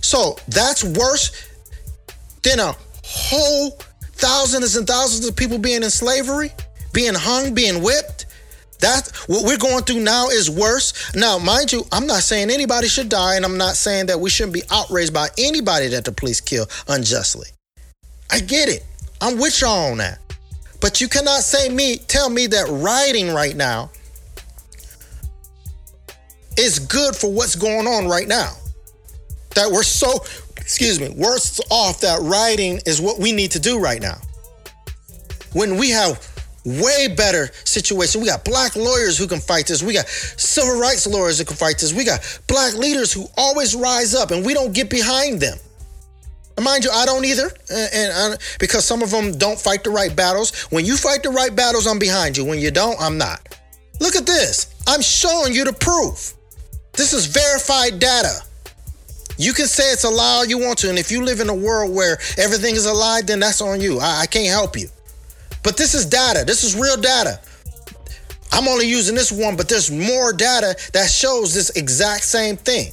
[0.00, 1.50] So that's worse
[2.42, 2.74] than a
[3.04, 3.70] whole
[4.12, 6.52] thousands and thousands of people being in slavery,
[6.92, 8.25] being hung, being whipped.
[8.80, 11.14] That what we're going through now is worse.
[11.14, 14.30] Now, mind you, I'm not saying anybody should die, and I'm not saying that we
[14.30, 17.48] shouldn't be outraged by anybody that the police kill unjustly.
[18.30, 18.84] I get it.
[19.20, 20.18] I'm with y'all on that.
[20.80, 23.90] But you cannot say me, tell me that rioting right now
[26.58, 28.52] is good for what's going on right now.
[29.54, 30.22] That we're so,
[30.58, 34.18] excuse me, worse off that rioting is what we need to do right now.
[35.54, 36.35] When we have
[36.66, 38.20] way better situation.
[38.20, 39.82] We got black lawyers who can fight this.
[39.82, 41.94] We got civil rights lawyers who can fight this.
[41.94, 45.58] We got black leaders who always rise up and we don't get behind them.
[46.60, 50.16] Mind you, I don't either, and, and because some of them don't fight the right
[50.16, 50.64] battles.
[50.70, 52.46] When you fight the right battles, I'm behind you.
[52.46, 53.58] When you don't, I'm not.
[54.00, 54.74] Look at this.
[54.86, 56.32] I'm showing you the proof.
[56.94, 58.40] This is verified data.
[59.36, 61.50] You can say it's a lie all you want to, and if you live in
[61.50, 64.00] a world where everything is a lie, then that's on you.
[64.00, 64.88] I, I can't help you.
[65.66, 66.44] But this is data.
[66.46, 67.40] This is real data.
[68.52, 72.92] I'm only using this one, but there's more data that shows this exact same thing.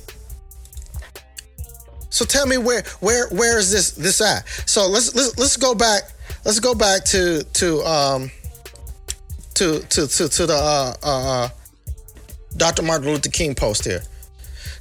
[2.09, 4.47] So tell me where where where is this this at?
[4.65, 6.13] So let's let's let's go back.
[6.45, 8.31] Let's go back to to um
[9.53, 11.49] to to to to the uh, uh,
[12.57, 12.81] Dr.
[12.81, 14.01] Martin Luther King post here.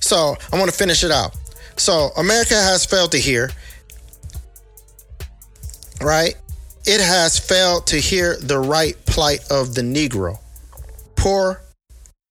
[0.00, 1.36] So I want to finish it out.
[1.76, 3.50] So America has failed to hear,
[6.00, 6.36] right?
[6.84, 10.38] It has failed to hear the right plight of the Negro.
[11.16, 11.60] Poor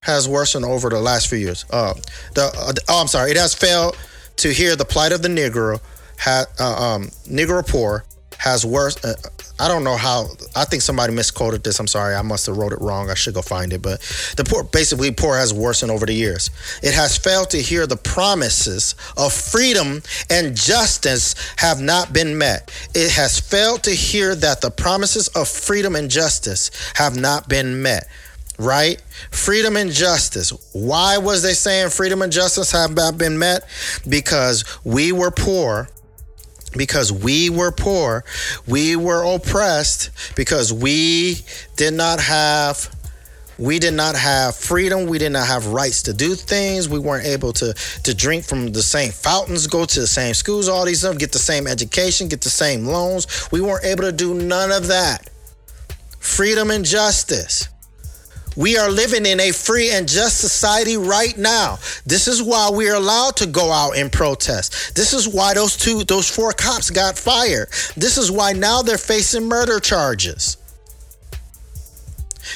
[0.03, 1.65] has worsened over the last few years.
[1.69, 1.93] Uh,
[2.35, 3.31] the uh, oh, I'm sorry.
[3.31, 3.97] It has failed
[4.37, 5.79] to hear the plight of the Negro,
[6.19, 8.03] ha, uh, um, Negro poor,
[8.41, 9.03] has worse.
[9.05, 9.13] Uh,
[9.59, 10.25] I don't know how.
[10.55, 11.79] I think somebody misquoted this.
[11.79, 12.15] I'm sorry.
[12.15, 13.11] I must have wrote it wrong.
[13.11, 13.83] I should go find it.
[13.83, 13.99] But
[14.35, 16.49] the poor, basically, poor has worsened over the years.
[16.81, 22.71] It has failed to hear the promises of freedom and justice have not been met.
[22.95, 27.83] It has failed to hear that the promises of freedom and justice have not been
[27.83, 28.07] met
[28.57, 29.01] right?
[29.31, 30.51] Freedom and justice.
[30.71, 33.63] Why was they saying freedom and justice have not been met?
[34.07, 35.89] Because we were poor.
[36.75, 38.23] Because we were poor,
[38.65, 41.39] we were oppressed, because we
[41.75, 42.89] did not have
[43.61, 45.05] we did not have freedom.
[45.05, 46.89] We did not have rights to do things.
[46.89, 50.67] We weren't able to to drink from the same fountains, go to the same schools,
[50.67, 53.51] all these stuff, get the same education, get the same loans.
[53.51, 55.29] We weren't able to do none of that.
[56.19, 57.67] Freedom and justice.
[58.57, 61.77] We are living in a free and just society right now.
[62.05, 64.95] This is why we are allowed to go out and protest.
[64.95, 67.69] This is why those two, those four cops got fired.
[67.95, 70.57] This is why now they're facing murder charges.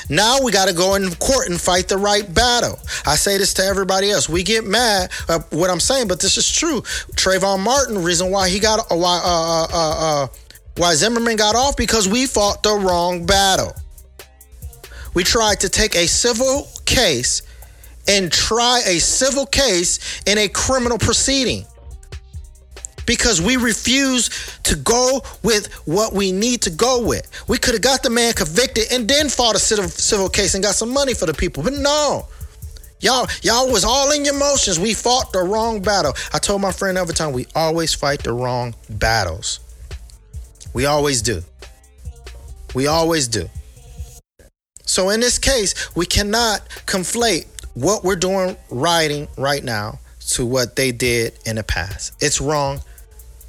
[0.09, 2.77] Now we got to go in court and fight the right battle.
[3.05, 4.27] I say this to everybody else.
[4.27, 6.81] We get mad at what I'm saying, but this is true.
[7.15, 10.27] Trayvon Martin, reason why he got uh, why uh, uh, uh,
[10.75, 13.73] why Zimmerman got off because we fought the wrong battle
[15.15, 17.41] we tried to take a civil case
[18.07, 21.65] and try a civil case in a criminal proceeding
[23.05, 24.29] because we refuse
[24.63, 27.29] to go with what we need to go with.
[27.47, 30.75] We could have got the man convicted and then fought a civil, case and got
[30.75, 32.27] some money for the people, but no.
[32.99, 34.79] Y'all, y'all was all in your motions.
[34.79, 36.13] We fought the wrong battle.
[36.33, 39.59] I told my friend every time we always fight the wrong battles.
[40.73, 41.41] We always do.
[42.73, 43.49] We always do.
[44.85, 50.75] So in this case, we cannot conflate what we're doing writing right now to what
[50.75, 52.13] they did in the past.
[52.23, 52.79] It's wrong.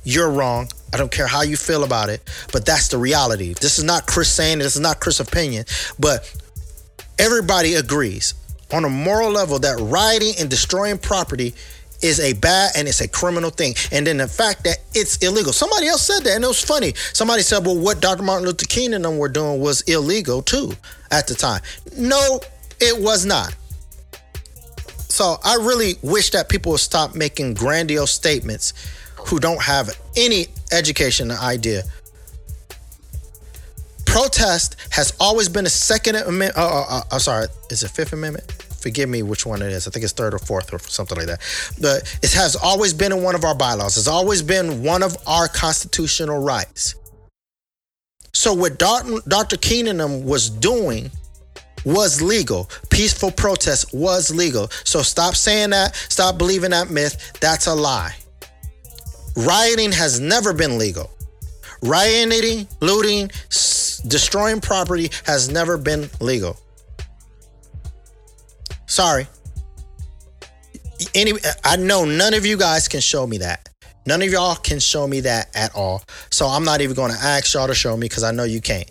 [0.03, 0.69] You're wrong.
[0.93, 2.23] I don't care how you feel about it,
[2.53, 3.55] but that's the reality.
[3.55, 5.65] This is not Chris saying, this is not Chris' opinion,
[5.99, 6.33] but
[7.19, 8.35] everybody agrees
[8.73, 11.55] on a moral level that rioting and destroying property
[12.03, 13.75] is a bad and it's a criminal thing.
[13.91, 15.53] And then the fact that it's illegal.
[15.53, 16.95] Somebody else said that, and it was funny.
[17.13, 18.23] Somebody said, well, what Dr.
[18.23, 20.73] Martin Luther King and them were doing was illegal too
[21.11, 21.61] at the time.
[21.97, 22.41] No,
[22.81, 23.55] it was not.
[25.09, 28.75] So I really wish that people would stop making grandiose statements
[29.17, 31.83] who don't have any education or idea.
[34.05, 36.57] Protest has always been a Second Amendment.
[36.57, 38.53] Uh, uh, uh, I'm sorry, is it Fifth Amendment?
[38.87, 39.89] forgive me which one it is.
[39.89, 41.41] I think it's third or fourth or something like that.
[41.81, 43.97] But it has always been in one of our bylaws.
[43.97, 46.95] It's always been one of our constitutional rights.
[48.37, 49.57] So what Dr.
[49.57, 51.11] King was doing
[51.87, 52.69] was legal.
[52.91, 54.69] Peaceful protest was legal.
[54.85, 55.97] So stop saying that.
[55.97, 57.33] Stop believing that myth.
[57.41, 58.15] That's a lie.
[59.37, 61.11] Rioting has never been legal.
[61.83, 63.31] Rioting, looting,
[64.07, 66.59] destroying property has never been legal.
[68.85, 69.27] Sorry.
[71.15, 71.33] Any,
[71.65, 73.71] I know none of you guys can show me that.
[74.07, 76.03] None of y'all can show me that at all.
[76.31, 78.61] So I'm not even going to ask y'all to show me because I know you
[78.61, 78.91] can't.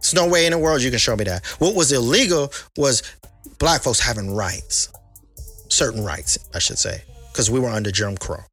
[0.00, 1.44] There's no way in the world you can show me that.
[1.58, 3.02] What was illegal was
[3.58, 4.90] black folks having rights,
[5.68, 7.02] certain rights, I should say,
[7.32, 8.44] because we were under Jim Crow,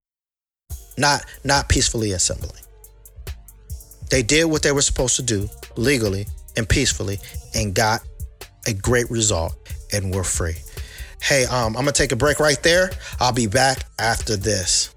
[0.97, 2.63] not not peacefully assembling.
[4.09, 6.25] They did what they were supposed to do legally
[6.57, 7.19] and peacefully,
[7.53, 8.01] and got
[8.65, 9.55] a great result
[9.93, 10.55] and we're free.
[11.21, 12.89] Hey, um, I'm gonna take a break right there.
[13.19, 14.94] I'll be back after this.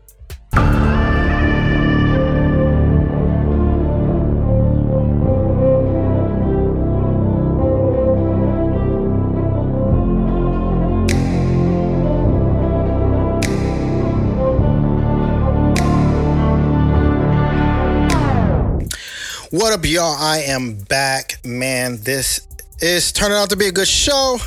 [19.59, 20.14] What up, y'all?
[20.16, 21.96] I am back, man.
[21.96, 22.46] This
[22.78, 24.38] is turning out to be a good show.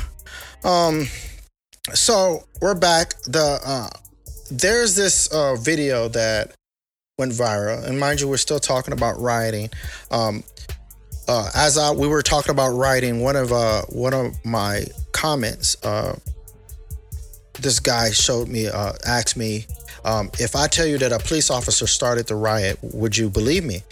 [0.64, 1.06] Um,
[1.92, 3.20] so we're back.
[3.24, 3.90] The uh,
[4.50, 6.54] there's this uh, video that
[7.18, 9.68] went viral, and mind you, we're still talking about rioting.
[10.10, 10.44] Um,
[11.28, 15.76] uh, as I, we were talking about writing, one of uh, one of my comments,
[15.84, 16.16] uh,
[17.60, 19.66] this guy showed me, uh, asked me,
[20.06, 23.62] um, if I tell you that a police officer started the riot, would you believe
[23.62, 23.82] me?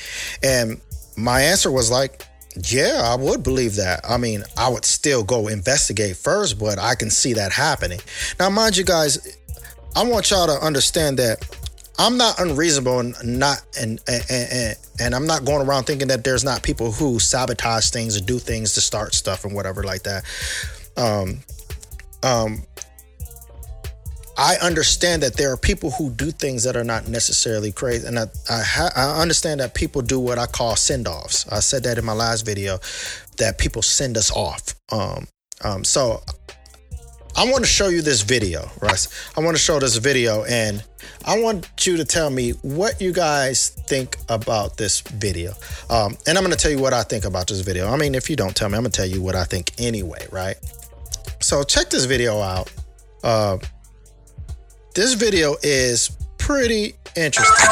[0.42, 0.80] And
[1.20, 2.26] my answer was like,
[2.64, 4.00] yeah, I would believe that.
[4.08, 8.00] I mean, I would still go investigate first, but I can see that happening.
[8.38, 9.38] Now, mind you guys,
[9.94, 11.46] I want y'all to understand that
[11.98, 16.24] I'm not unreasonable and not and and, and and I'm not going around thinking that
[16.24, 20.02] there's not people who sabotage things or do things to start stuff and whatever like
[20.04, 20.24] that.
[20.96, 21.40] Um,
[22.22, 22.62] um,
[24.40, 28.18] I understand that there are people who do things that are not necessarily crazy, and
[28.18, 31.46] I I, ha- I understand that people do what I call send offs.
[31.52, 32.78] I said that in my last video
[33.36, 34.74] that people send us off.
[34.90, 35.28] Um,
[35.62, 36.22] um, so
[37.36, 39.08] I want to show you this video, Russ.
[39.36, 40.82] I want to show this video, and
[41.26, 45.52] I want you to tell me what you guys think about this video.
[45.90, 47.90] Um, and I'm going to tell you what I think about this video.
[47.90, 49.72] I mean, if you don't tell me, I'm going to tell you what I think
[49.76, 50.56] anyway, right?
[51.40, 52.72] So check this video out.
[53.22, 53.58] Uh,
[54.94, 57.68] this video is pretty interesting.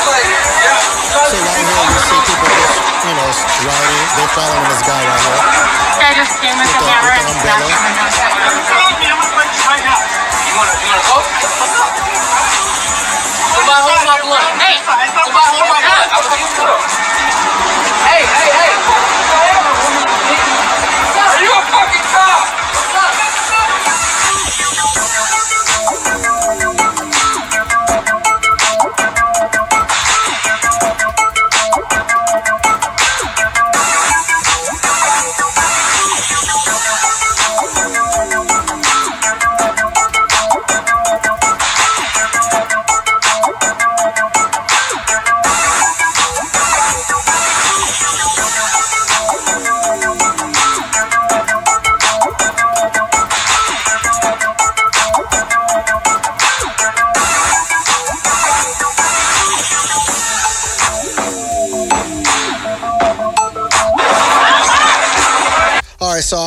[0.00, 2.48] So right here you see people
[3.04, 4.06] you know, riding.
[4.16, 5.40] They're following this guy right here.
[6.00, 7.68] I just came with With the the- camera with the and umbrella.
[10.40, 11.79] You wanna, you wanna go?
[14.40, 14.48] Hey,
[18.24, 18.72] hey, hey.
[21.20, 21.99] Are you a fucking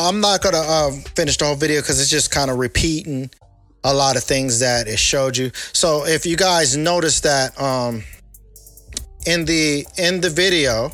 [0.04, 3.30] I'm not gonna um, finish the whole video because it's just kind of repeating
[3.84, 5.50] a lot of things that it showed you.
[5.72, 8.04] So if you guys notice that um,
[9.26, 10.90] in the in the video,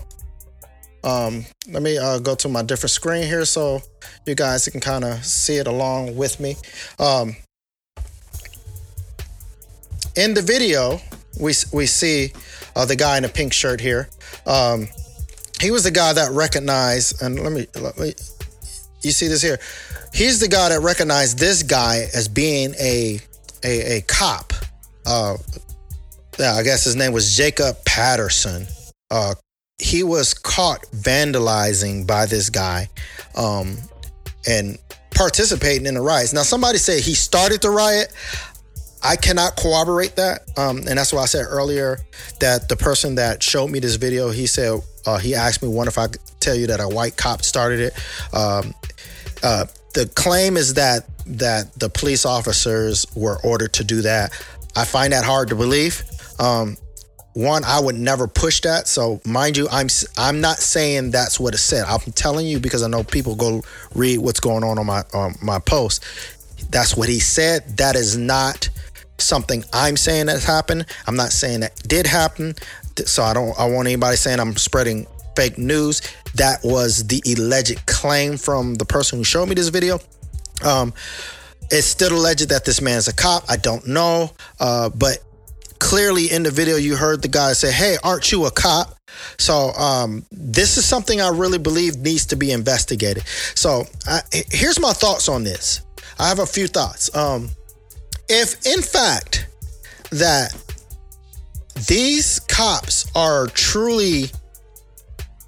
[1.03, 3.83] um, let me uh, go to my different screen here so
[4.27, 6.55] you guys can kind of see it along with me.
[7.01, 7.35] Um,
[10.17, 11.01] in the video,
[11.41, 12.33] we we see
[12.77, 14.09] uh, the guy in a pink shirt here.
[14.47, 14.87] Um,
[15.61, 18.15] he was the guy that recognized, and let me let me
[19.03, 19.59] you see this here.
[20.13, 23.21] He's the guy that recognized this guy as being a
[23.65, 24.53] a, a cop.
[25.07, 25.37] Uh,
[26.39, 28.67] yeah, I guess his name was Jacob Patterson.
[29.11, 29.35] Uh,
[29.79, 32.89] he was caught vandalizing by this guy,
[33.37, 33.77] um,
[34.47, 34.79] and
[35.15, 36.33] participating in the riots.
[36.33, 38.13] Now, somebody said he started the riot.
[39.03, 41.99] I cannot corroborate that, um, and that's why I said earlier
[42.41, 45.89] that the person that showed me this video, he said uh, he asked me, "One
[45.89, 46.09] if I
[46.41, 48.75] tell you that a white cop started it." Um,
[49.43, 54.32] uh, the claim is that that the police officers were ordered to do that.
[54.76, 56.03] I find that hard to believe.
[56.38, 56.76] Um,
[57.32, 58.88] one, I would never push that.
[58.88, 59.88] So, mind you, I'm
[60.18, 61.84] I'm not saying that's what it said.
[61.86, 63.62] I'm telling you because I know people go
[63.95, 66.05] read what's going on on my on my post.
[66.70, 67.76] That's what he said.
[67.78, 68.68] That is not
[69.18, 70.86] something I'm saying that happened.
[71.07, 72.55] I'm not saying that did happen.
[73.05, 75.07] So I don't I want anybody saying I'm spreading
[75.37, 76.03] fake news.
[76.35, 79.99] That was the alleged claim from the person who showed me this video.
[80.64, 80.93] Um,
[81.70, 83.45] it's still alleged that this man's a cop.
[83.49, 85.18] I don't know, uh, but
[85.78, 88.97] clearly in the video you heard the guy say, "Hey, aren't you a cop?"
[89.39, 93.24] So um, this is something I really believe needs to be investigated.
[93.55, 94.20] So I,
[94.51, 95.83] here's my thoughts on this.
[96.18, 97.14] I have a few thoughts.
[97.16, 97.51] Um,
[98.28, 99.47] if in fact
[100.11, 100.55] that
[101.87, 104.31] these cops are truly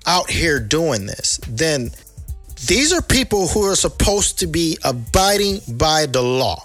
[0.07, 1.91] out here doing this, then
[2.67, 6.65] these are people who are supposed to be abiding by the law.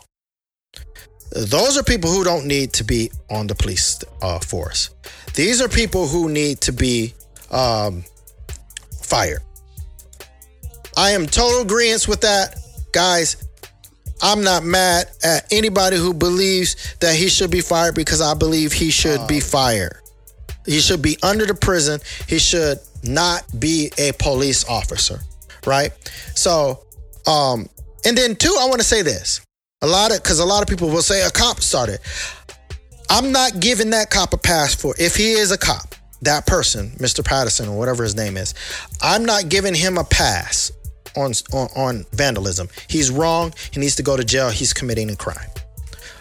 [1.32, 4.92] Those are people who don't need to be on the police uh, force.
[5.34, 7.14] These are people who need to be
[7.52, 8.04] um,
[9.02, 9.42] fired.
[10.96, 12.56] I am total agreement with that,
[12.92, 13.48] guys.
[14.22, 18.74] I'm not mad at anybody who believes that he should be fired because I believe
[18.74, 20.02] he should be fired.
[20.66, 22.00] He should be under the prison.
[22.28, 25.20] He should not be a police officer,
[25.66, 25.92] right?
[26.36, 26.86] So,
[27.26, 27.70] um,
[28.06, 29.42] and then two, I want to say this.
[29.82, 32.00] A lot of because a lot of people will say a cop started.
[33.10, 36.90] I'm not giving that cop a pass for if he is a cop, that person,
[36.98, 37.24] Mr.
[37.24, 38.54] Patterson or whatever his name is.
[39.02, 40.72] I'm not giving him a pass
[41.16, 42.70] on on, on vandalism.
[42.88, 43.54] He's wrong.
[43.72, 44.50] He needs to go to jail.
[44.50, 45.50] He's committing a crime.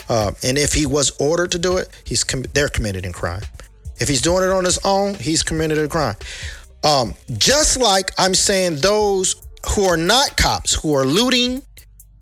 [0.09, 3.43] Uh, and if he was ordered to do it, he's com- they're committed in crime.
[3.99, 6.17] If he's doing it on his own, he's committed a crime.
[6.87, 9.35] Um, just like I'm saying, those
[9.75, 11.63] who are not cops, who are looting,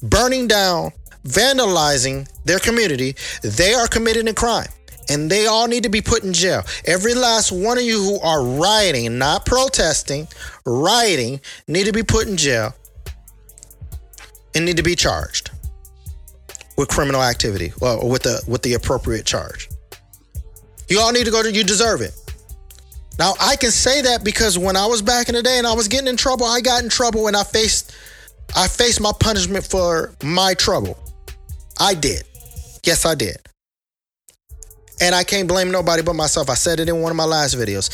[0.02, 0.92] burning down
[1.24, 4.68] vandalizing their community, they are committing a crime.
[5.10, 6.62] And they all need to be put in jail.
[6.86, 10.28] Every last one of you who are rioting, not protesting,
[10.64, 12.74] rioting, need to be put in jail
[14.54, 15.50] and need to be charged
[16.78, 19.68] with criminal activity, well, with the with the appropriate charge.
[20.88, 22.18] You all need to go to you deserve it.
[23.18, 25.74] Now I can say that because when I was back in the day and I
[25.74, 27.94] was getting in trouble, I got in trouble and I faced
[28.56, 30.98] I faced my punishment for my trouble.
[31.78, 32.22] I did.
[32.84, 33.36] Yes, I did.
[35.00, 36.48] And I can't blame nobody but myself.
[36.48, 37.90] I said it in one of my last videos.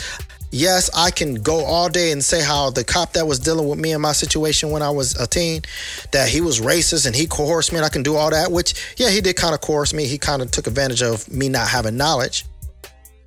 [0.53, 3.79] Yes, I can go all day and say how the cop that was dealing with
[3.79, 5.63] me in my situation when I was a teen,
[6.11, 8.75] that he was racist and he coerced me, and I can do all that, which,
[8.97, 10.07] yeah, he did kind of coerce me.
[10.07, 12.47] He kind of took advantage of me not having knowledge.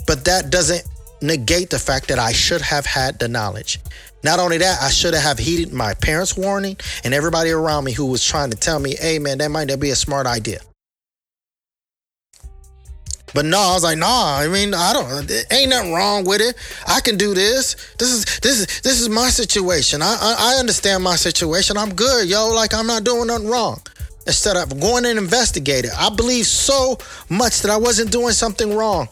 [0.06, 0.84] But that doesn't
[1.24, 3.80] negate the fact that I should have had the knowledge.
[4.24, 8.06] Not only that, I should have heeded my parents' warning and everybody around me who
[8.06, 10.60] was trying to tell me, hey man, that might not be a smart idea.
[13.34, 14.38] But no, I was like, nah.
[14.38, 15.32] I mean, I don't.
[15.52, 16.56] Ain't nothing wrong with it.
[16.88, 17.76] I can do this.
[17.98, 20.04] This is this is this is my situation.
[20.04, 21.76] I I, I understand my situation.
[21.78, 22.50] I'm good, yo.
[22.50, 23.82] Like I'm not doing nothing wrong.
[24.28, 26.98] Instead of going and investigate it, I believe so
[27.28, 29.10] much that I wasn't doing something wrong.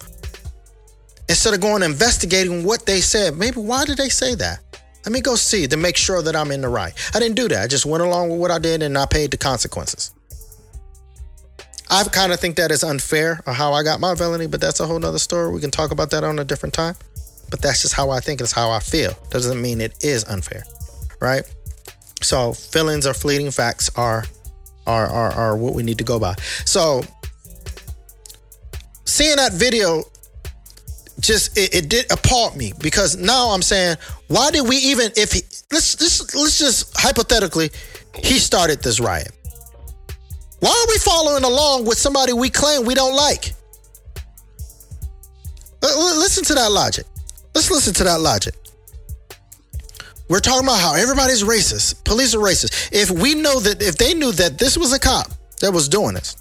[1.29, 4.59] Instead of going investigating what they said, maybe why did they say that?
[5.05, 6.93] Let me go see to make sure that I'm in the right.
[7.15, 7.63] I didn't do that.
[7.63, 10.13] I just went along with what I did and I paid the consequences.
[11.89, 14.79] I kind of think that is unfair of how I got my felony, but that's
[14.79, 15.53] a whole nother story.
[15.53, 16.95] We can talk about that on a different time.
[17.49, 18.39] But that's just how I think.
[18.39, 19.13] It's how I feel.
[19.29, 20.63] Doesn't mean it is unfair,
[21.19, 21.43] right?
[22.21, 24.23] So feelings or fleeting facts are
[24.87, 26.35] are are, are what we need to go by.
[26.65, 27.03] So
[29.05, 30.03] seeing that video
[31.21, 33.97] just it, it did appalled me because now I'm saying
[34.27, 35.41] why did we even if he
[35.71, 37.69] let's let's let's just hypothetically
[38.15, 39.31] he started this riot
[40.61, 43.53] why are we following along with somebody we claim we don't like?
[45.81, 47.07] Listen to that logic.
[47.55, 48.53] Let's listen to that logic.
[50.29, 52.03] We're talking about how everybody's racist.
[52.05, 52.91] Police are racist.
[52.91, 56.13] If we know that, if they knew that this was a cop that was doing
[56.13, 56.35] this,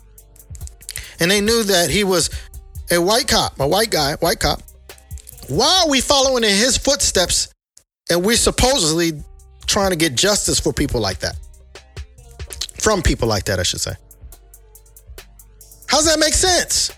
[1.18, 2.28] and they knew that he was
[2.91, 4.61] a white cop, a white guy, white cop,
[5.51, 7.53] why are we following in his footsteps
[8.11, 9.12] and we're supposedly
[9.66, 11.36] trying to get justice for people like that?
[12.80, 13.92] From people like that, I should say.
[15.86, 16.92] How's that make sense?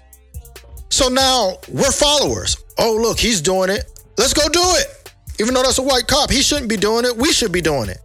[0.91, 2.57] So now we're followers.
[2.79, 3.85] Oh, look, he's doing it.
[4.19, 5.13] Let's go do it.
[5.41, 7.17] Even though that's a white cop, he shouldn't be doing it.
[7.17, 7.99] We should be doing it.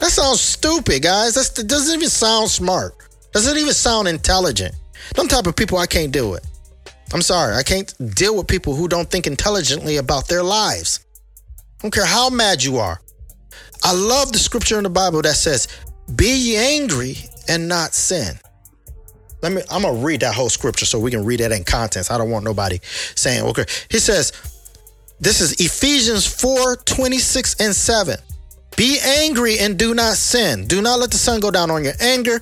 [0.00, 1.34] That sounds stupid, guys.
[1.34, 2.94] That doesn't even sound smart.
[3.32, 4.74] Doesn't even sound intelligent.
[5.14, 6.46] Them type of people I can't deal with.
[7.14, 11.06] I'm sorry, I can't deal with people who don't think intelligently about their lives.
[11.78, 13.00] I don't care how mad you are.
[13.84, 15.68] I love the scripture in the Bible that says,
[16.16, 17.16] Be ye angry
[17.48, 18.36] and not sin.
[19.42, 22.10] Let me I'm gonna read that whole scripture so we can read that in context.
[22.10, 22.80] I don't want nobody
[23.14, 23.64] saying, okay.
[23.90, 24.32] He says,
[25.20, 28.16] this is Ephesians 4, 26 and 7.
[28.76, 30.66] Be angry and do not sin.
[30.66, 32.40] Do not let the sun go down on your anger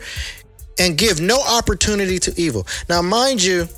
[0.79, 2.67] and give no opportunity to evil.
[2.89, 3.69] Now, mind you,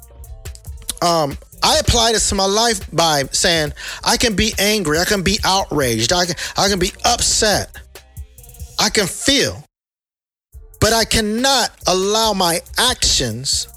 [1.04, 5.22] um, I apply this to my life by saying I can be angry, I can
[5.22, 7.80] be outraged, I can I can be upset.
[8.78, 9.64] I can feel.
[10.80, 13.68] But I cannot allow my actions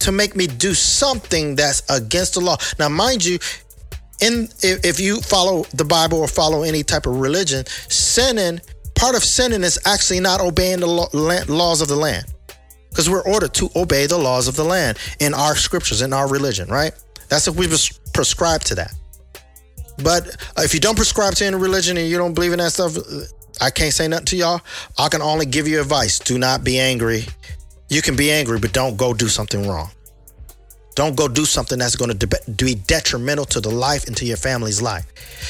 [0.00, 2.56] to make me do something that's against the law.
[2.78, 3.38] Now, mind you,
[4.20, 8.60] in if, you follow the Bible or follow any type of religion, sinning,
[8.94, 12.26] part of sinning is actually not obeying the law, laws of the land.
[12.92, 16.28] Because we're ordered to obey the laws of the land in our scriptures, in our
[16.28, 16.92] religion, right?
[17.28, 17.66] That's if we
[18.12, 18.92] prescribe to that.
[20.02, 22.72] But uh, if you don't prescribe to any religion and you don't believe in that
[22.72, 23.02] stuff, uh,
[23.60, 24.60] I can't say nothing to y'all.
[24.98, 26.18] I can only give you advice.
[26.18, 27.24] Do not be angry.
[27.88, 29.90] You can be angry, but don't go do something wrong.
[30.94, 32.26] Don't go do something that's going to
[32.56, 35.06] be detrimental to the life and to your family's life.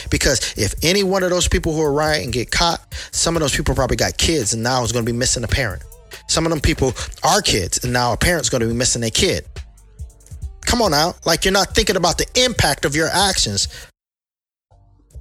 [0.08, 2.80] Because if any one of those people who are rioting get caught,
[3.10, 5.48] some of those people probably got kids and now is going to be missing a
[5.48, 5.82] parent.
[6.28, 6.92] Some of them people
[7.22, 9.46] are kids and now a parent's going to be missing a kid.
[10.66, 11.24] Come on out.
[11.26, 13.68] Like you're not thinking about the impact of your actions.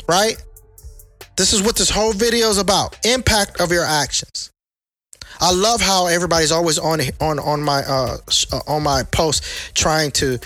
[0.07, 0.41] Right?
[1.37, 3.05] This is what this whole video is about.
[3.05, 4.51] Impact of your actions.
[5.39, 8.17] I love how everybody's always on on on my uh,
[8.51, 10.37] uh on my post trying to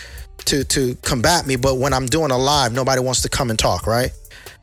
[0.46, 3.60] to to combat me, but when I'm doing a live, nobody wants to come and
[3.60, 4.12] talk, right?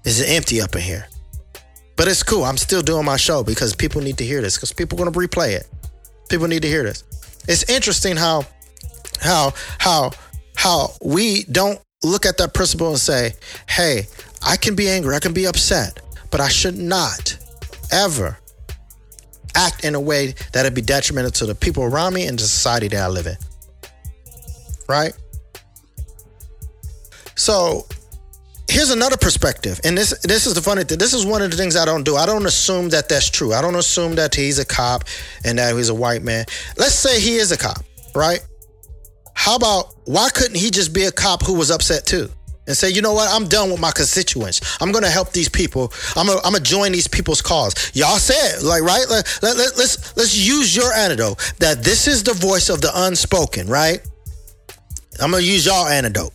[0.04, 1.06] It's empty up in here.
[1.96, 2.44] But it's cool.
[2.44, 5.12] I'm still doing my show because people need to hear this because people are going
[5.12, 5.68] to replay it.
[6.28, 7.04] People need to hear this.
[7.48, 8.46] It's interesting how
[9.20, 10.10] how how
[10.56, 13.34] how we don't look at that principle and say,
[13.68, 14.06] "Hey,
[14.42, 17.36] I can be angry, I can be upset, but I should not
[17.92, 18.38] ever,
[19.54, 22.88] act in a way that'd be detrimental to the people around me and the society
[22.88, 23.36] that I live in.
[24.88, 25.12] Right?
[27.34, 27.86] So
[28.72, 30.98] here's another perspective, and this this is the funny thing.
[30.98, 32.16] This is one of the things I don't do.
[32.16, 33.52] I don't assume that that's true.
[33.52, 35.04] I don't assume that he's a cop
[35.44, 36.46] and that he's a white man.
[36.78, 38.40] Let's say he is a cop, right?
[39.34, 42.28] How about why couldn't he just be a cop who was upset too?
[42.66, 43.28] And say, you know what?
[43.28, 44.60] I'm done with my constituents.
[44.80, 45.92] I'm gonna help these people.
[46.16, 47.74] I'm gonna, I'm join these people's cause.
[47.92, 49.04] Y'all said, like, right?
[49.10, 52.90] Let, let, let, let's let's use your antidote that this is the voice of the
[52.94, 54.00] unspoken, right?
[55.20, 56.32] I'm gonna use y'all antidote.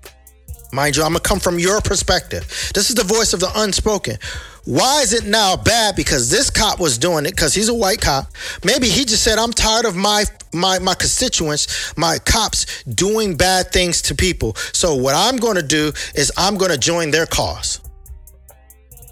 [0.78, 2.45] Mind you, I'm gonna come from your perspective.
[2.75, 4.19] This is the voice of the unspoken.
[4.65, 5.95] Why is it now bad?
[5.95, 8.28] Because this cop was doing it because he's a white cop.
[8.63, 13.71] Maybe he just said, "I'm tired of my my my constituents, my cops doing bad
[13.71, 14.55] things to people.
[14.71, 17.80] So what I'm to do is I'm to join their cause."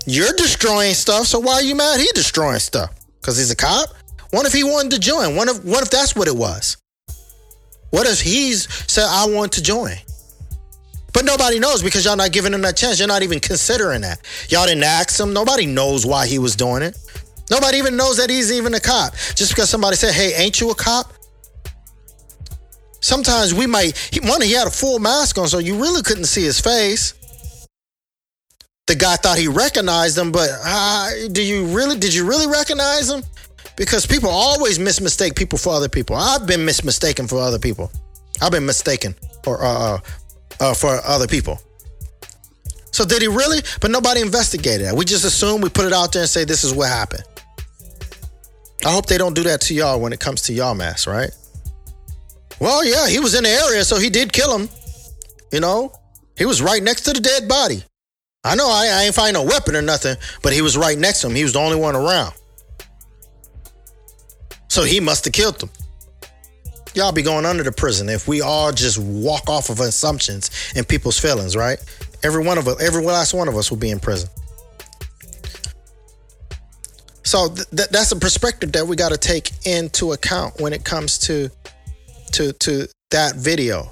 [0.06, 2.00] You're destroying stuff, so why are you mad?
[2.00, 3.90] He destroying stuff because he's a cop.
[4.30, 5.36] What if he wanted to join?
[5.36, 6.78] What if what if that's what it was?
[7.90, 9.98] What if he's said, "I want to join"?
[11.16, 13.00] But nobody knows because y'all not giving him that chance.
[13.00, 14.20] You're not even considering that.
[14.50, 15.32] Y'all didn't ask him.
[15.32, 16.98] Nobody knows why he was doing it.
[17.50, 19.14] Nobody even knows that he's even a cop.
[19.34, 21.14] Just because somebody said, hey, ain't you a cop?
[23.00, 26.26] Sometimes we might, he, one, he had a full mask on, so you really couldn't
[26.26, 27.14] see his face.
[28.88, 33.10] The guy thought he recognized him, but uh, do you really, did you really recognize
[33.10, 33.24] him?
[33.78, 36.18] Because people always mismistake people for other people.
[36.18, 37.90] I've been mismistaken for other people.
[38.42, 39.16] I've been mistaken
[39.48, 40.00] or uh uh,
[40.60, 41.60] uh for other people.
[42.92, 43.60] So did he really?
[43.82, 44.96] But nobody investigated that.
[44.96, 47.24] We just assume we put it out there and say this is what happened.
[48.86, 51.32] I hope they don't do that to y'all when it comes to y'all mass, right?
[52.60, 54.70] Well, yeah, he was in the area, so he did kill him.
[55.52, 55.92] You know,
[56.38, 57.84] he was right next to the dead body.
[58.46, 61.22] I know I, I ain't find no weapon or nothing, but he was right next
[61.22, 61.36] to him.
[61.36, 62.34] He was the only one around.
[64.70, 65.70] So he must have killed him
[66.96, 70.88] y'all be going under the prison if we all just walk off of assumptions and
[70.88, 71.78] people's feelings, right?
[72.24, 74.30] Every one of us, every last one of us will be in prison.
[77.24, 81.18] So th- that's a perspective that we got to take into account when it comes
[81.20, 81.50] to
[82.34, 83.92] to to that video.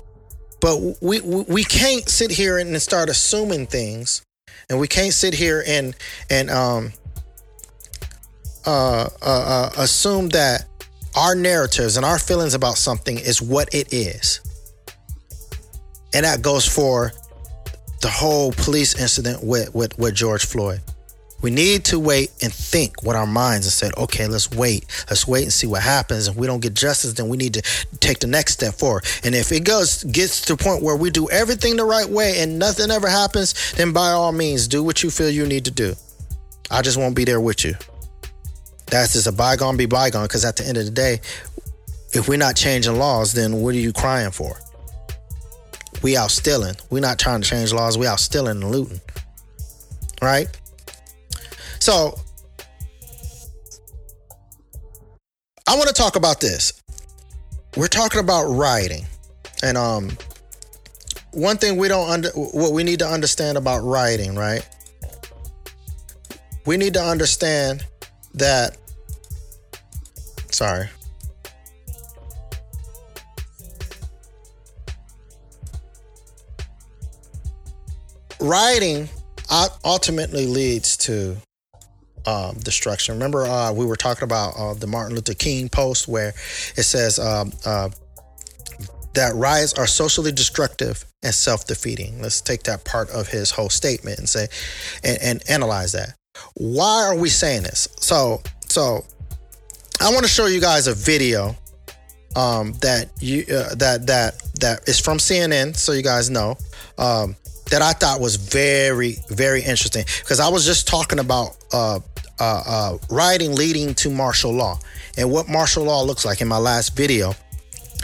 [0.62, 4.24] But we we can't sit here and start assuming things,
[4.70, 5.96] and we can't sit here and
[6.30, 6.94] and um
[8.66, 10.66] uh, uh, uh assume that
[11.16, 14.42] our narratives and our feelings about something is what it is.
[16.14, 17.12] And that goes for
[18.02, 20.82] the whole police incident with, with, with George Floyd.
[21.42, 24.86] We need to wait and think with our minds and say, okay, let's wait.
[25.10, 26.30] Let's wait and see what happens.
[26.30, 27.62] If we don't get justice, then we need to
[28.00, 29.06] take the next step forward.
[29.26, 32.36] And if it goes gets to the point where we do everything the right way
[32.40, 35.72] and nothing ever happens, then by all means, do what you feel you need to
[35.72, 35.96] do.
[36.72, 37.76] I just won't be there with you
[38.94, 41.20] that's just a bygone be bygone because at the end of the day,
[42.14, 44.56] if we're not changing laws, then what are you crying for?
[46.04, 46.76] We out stealing.
[46.92, 47.98] We're not trying to change laws.
[47.98, 49.02] We out stealing and looting.
[50.22, 50.48] Right?
[51.80, 52.20] So
[55.68, 56.74] I want to talk about this.
[57.76, 59.08] We're talking about rioting.
[59.64, 60.12] And um
[61.32, 64.68] one thing we don't under what we need to understand about rioting, right?
[66.68, 67.88] We need to understand
[68.36, 68.78] that
[70.54, 70.88] sorry.
[78.40, 79.10] Rioting
[79.86, 81.38] ultimately leads to
[82.26, 83.16] um, destruction.
[83.16, 86.30] Remember, uh, we were talking about uh, the Martin Luther King post where
[86.76, 87.90] it says um, uh,
[89.14, 92.22] that riots are socially destructive and self-defeating.
[92.22, 94.48] Let's take that part of his whole statement and say
[95.04, 96.16] and, and analyze that.
[96.56, 97.88] Why are we saying this?
[98.00, 99.06] So, so
[100.04, 101.56] I want to show you guys a video
[102.36, 106.58] um, that you uh, that that that is from CNN, so you guys know
[106.98, 107.38] um,
[107.72, 110.04] that I thought was very very interesting.
[110.20, 112.02] Because I was just talking about uh,
[112.38, 114.78] uh, uh, writing leading to martial law
[115.16, 117.34] and what martial law looks like in my last video,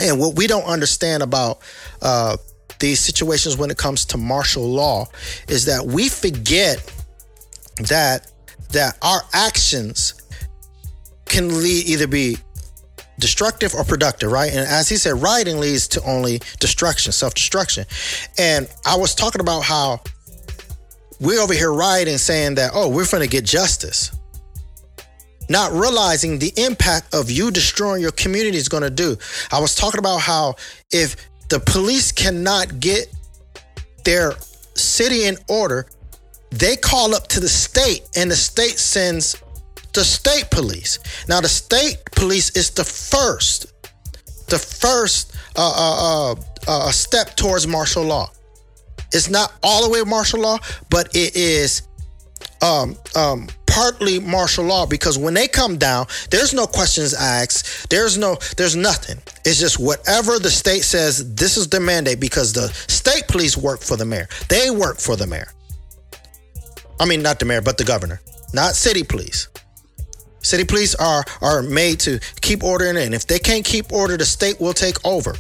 [0.02, 1.60] and what we don't understand about
[2.02, 2.38] uh,
[2.80, 5.06] these situations when it comes to martial law
[5.50, 6.78] is that we forget
[7.90, 8.32] that
[8.72, 10.19] that our actions
[11.30, 12.38] can lead either be
[13.20, 14.50] destructive or productive, right?
[14.50, 17.86] And as he said, rioting leads to only destruction, self destruction.
[18.38, 20.02] And I was talking about how
[21.20, 24.12] we're over here rioting saying that, oh, we're going to get justice.
[25.50, 29.18] Not realizing the impact of you destroying your community is going to do.
[29.52, 30.56] I was talking about how
[30.92, 31.16] if
[31.50, 33.08] the police cannot get
[34.06, 34.34] their
[34.76, 35.88] city in order,
[36.52, 39.42] they call up to the state and the state sends
[39.94, 41.00] the state police.
[41.28, 43.74] Now, the state police is the first,
[44.48, 46.36] the first uh, uh, uh,
[46.68, 48.32] uh, step towards martial law.
[49.12, 50.60] It's not all the way martial law,
[50.90, 51.82] but it is
[52.62, 57.90] um, um, partly martial law because when they come down, there's no questions asked.
[57.90, 59.18] There's no, there's nothing.
[59.46, 61.34] It's just whatever the state says.
[61.36, 64.28] This is the mandate because the state police work for the mayor.
[64.50, 65.52] They work for the mayor.
[67.00, 68.20] I mean, not the mayor, but the governor,
[68.54, 69.48] not city police.
[70.42, 74.26] City police are are made to keep order, and if they can't keep order, the
[74.26, 75.36] state will take over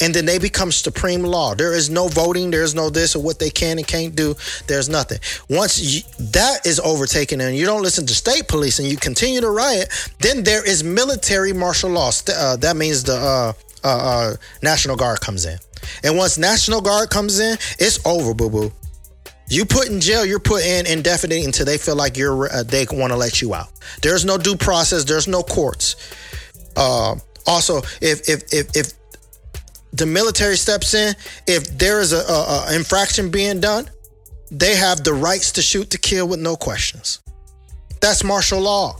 [0.00, 1.54] and then they become supreme law.
[1.54, 4.34] There is no voting, there's no this or what they can and can't do.
[4.66, 5.18] There's nothing.
[5.48, 9.40] Once you, that is overtaken and you don't listen to state police and you continue
[9.40, 9.88] to riot,
[10.20, 12.10] then there is military martial law.
[12.28, 13.52] Uh, that means the uh,
[13.84, 15.58] uh, uh, National Guard comes in.
[16.02, 18.72] And once National Guard comes in, it's over, boo boo.
[19.50, 22.86] You put in jail, you're put in indefinite until they feel like you're uh, they
[22.90, 23.68] want to let you out.
[24.02, 25.04] There's no due process.
[25.04, 25.96] There's no courts.
[26.76, 28.92] Uh, also, if if if if
[29.92, 31.14] the military steps in,
[31.46, 33.88] if there is a, a, a infraction being done,
[34.50, 37.20] they have the rights to shoot to kill with no questions.
[38.00, 38.98] That's martial law.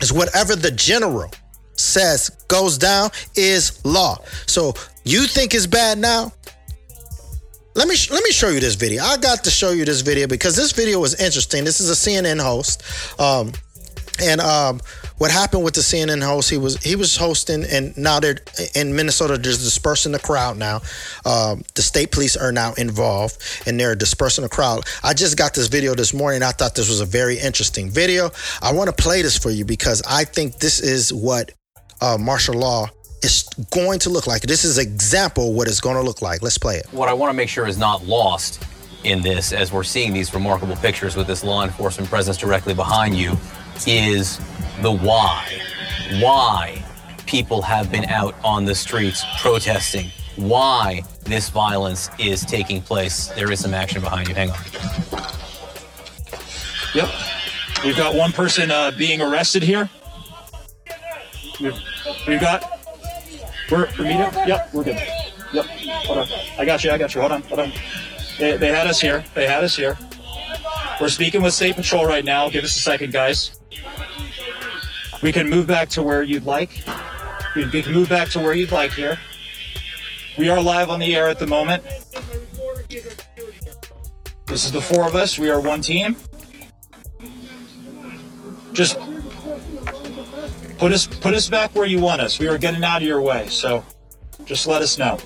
[0.00, 1.30] Is whatever the general
[1.74, 4.18] says goes down is law.
[4.46, 4.74] So
[5.04, 6.32] you think it's bad now?
[7.76, 9.02] Let me let me show you this video.
[9.02, 11.62] I got to show you this video because this video was interesting.
[11.62, 12.82] This is a CNN host,
[13.20, 13.52] um,
[14.18, 14.80] and um,
[15.18, 16.48] what happened with the CNN host?
[16.48, 18.38] He was he was hosting, and now they're
[18.74, 19.36] in Minnesota.
[19.36, 20.80] There's dispersing the crowd now.
[21.26, 24.84] Um, the state police are now involved, and they're dispersing the crowd.
[25.04, 26.42] I just got this video this morning.
[26.42, 28.30] I thought this was a very interesting video.
[28.62, 31.52] I want to play this for you because I think this is what
[32.00, 32.88] uh, martial law
[33.22, 34.42] is going to look like.
[34.42, 36.42] This is an example what it's going to look like.
[36.42, 36.86] Let's play it.
[36.92, 38.64] What I want to make sure is not lost
[39.04, 43.14] in this, as we're seeing these remarkable pictures with this law enforcement presence directly behind
[43.16, 43.36] you,
[43.86, 44.38] is
[44.82, 45.46] the why.
[46.20, 46.84] Why
[47.26, 50.10] people have been out on the streets protesting.
[50.36, 53.28] Why this violence is taking place.
[53.28, 54.34] There is some action behind you.
[54.34, 54.58] Hang on.
[56.94, 57.08] Yep.
[57.84, 59.88] We've got one person uh, being arrested here.
[61.60, 61.78] We've,
[62.26, 62.75] we've got.
[63.70, 64.30] We're, we're meeting?
[64.46, 65.00] Yep, we're good.
[65.52, 65.66] Yep.
[66.06, 66.28] Hold on.
[66.58, 66.90] I got you.
[66.90, 67.20] I got you.
[67.20, 67.42] Hold on.
[67.42, 67.72] Hold on.
[68.38, 69.24] They, they had us here.
[69.34, 69.98] They had us here.
[71.00, 72.48] We're speaking with State Patrol right now.
[72.48, 73.58] Give us a second, guys.
[75.22, 76.84] We can move back to where you'd like.
[77.54, 79.18] We can move back to where you'd like here.
[80.38, 81.82] We are live on the air at the moment.
[84.46, 85.38] This is the four of us.
[85.38, 86.16] We are one team.
[88.72, 88.98] Just
[90.78, 92.38] put us put us back where you want us.
[92.38, 93.84] We are getting out of your way, so
[94.44, 95.18] just let us know.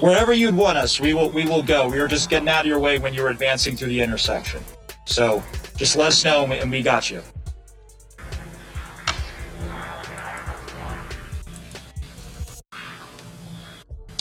[0.00, 1.88] wherever you'd want us, we will we will go.
[1.88, 4.62] We were just getting out of your way when you were advancing through the intersection.
[5.06, 5.42] So
[5.76, 7.22] just let us know and we got you.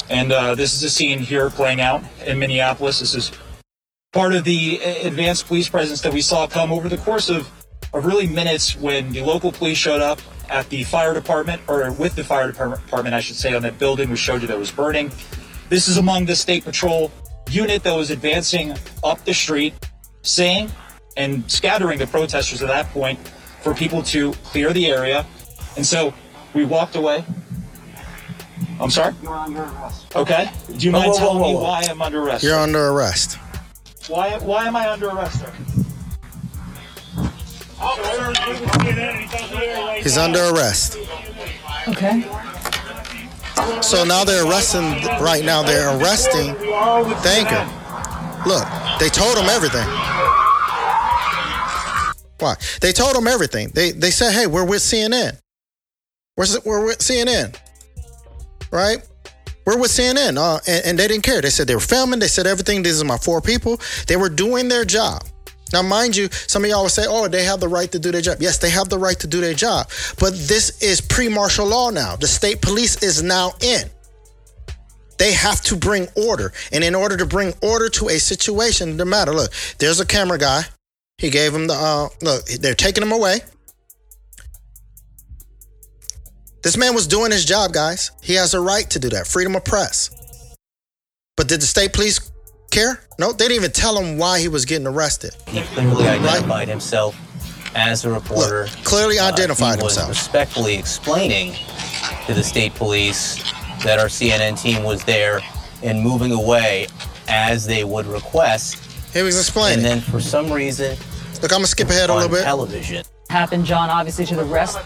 [0.09, 3.01] And uh, this is a scene here playing out in Minneapolis.
[3.01, 3.31] This is
[4.13, 7.49] part of the uh, advanced police presence that we saw come over the course of,
[7.93, 12.15] of really minutes when the local police showed up at the fire department, or with
[12.15, 14.09] the fire department, I should say, on that building.
[14.09, 15.11] We showed you that was burning.
[15.69, 17.11] This is among the state patrol
[17.49, 19.73] unit that was advancing up the street,
[20.21, 20.71] saying
[21.17, 23.19] and scattering the protesters at that point
[23.61, 25.25] for people to clear the area.
[25.75, 26.13] And so
[26.53, 27.25] we walked away.
[28.79, 29.13] I'm sorry?
[29.21, 30.15] You're under arrest.
[30.15, 30.49] Okay.
[30.77, 32.43] Do you mind whoa, whoa, telling whoa, me why I'm under arrest?
[32.43, 33.37] You're under arrest.
[34.07, 35.51] Why, why am I under arrest, sir?
[40.01, 40.97] He's under arrest.
[41.89, 42.21] Okay.
[43.81, 44.83] So now they're arresting.
[45.21, 48.49] Right now they're arresting the anchor.
[48.49, 48.65] Look,
[48.99, 49.85] they told him everything.
[52.39, 52.55] Why?
[52.81, 53.71] They told him everything.
[53.73, 55.39] They they said, "Hey, we're with CNN.
[56.37, 57.55] We're we're with CNN,
[58.71, 58.99] right?
[59.67, 61.41] We're with CNN." Uh, and, and they didn't care.
[61.41, 62.19] They said they were filming.
[62.19, 62.83] They said everything.
[62.83, 63.81] These are my four people.
[64.07, 65.23] They were doing their job.
[65.73, 68.09] Now, mind you, some of y'all will say, oh, they have the right to do
[68.09, 68.37] their job.
[68.39, 69.89] Yes, they have the right to do their job.
[70.17, 72.15] But this is pre martial law now.
[72.15, 73.89] The state police is now in.
[75.17, 76.53] They have to bring order.
[76.71, 80.37] And in order to bring order to a situation, no matter, look, there's a camera
[80.37, 80.63] guy.
[81.17, 83.41] He gave him the, uh, look, they're taking him away.
[86.67, 88.11] This man was doing his job, guys.
[88.21, 89.25] He has a right to do that.
[89.25, 90.09] Freedom of press.
[91.37, 92.19] But did the state police
[92.71, 92.99] care?
[93.17, 95.31] No, they didn't even tell him why he was getting arrested.
[95.47, 97.15] He clearly identified himself
[97.73, 98.63] as a reporter.
[98.63, 100.09] Look, clearly Uh, identified he was himself.
[100.09, 101.55] respectfully explaining
[102.25, 103.41] to the state police
[103.85, 105.39] that our CNN team was there
[105.83, 106.87] and moving away.
[107.29, 108.77] as they would request.
[109.13, 109.77] He was explaining.
[109.77, 110.97] And then for some reason,
[111.41, 112.43] Look, I'm gonna skip ahead a little bit.
[112.43, 114.77] television, happened, John, obviously to the rest.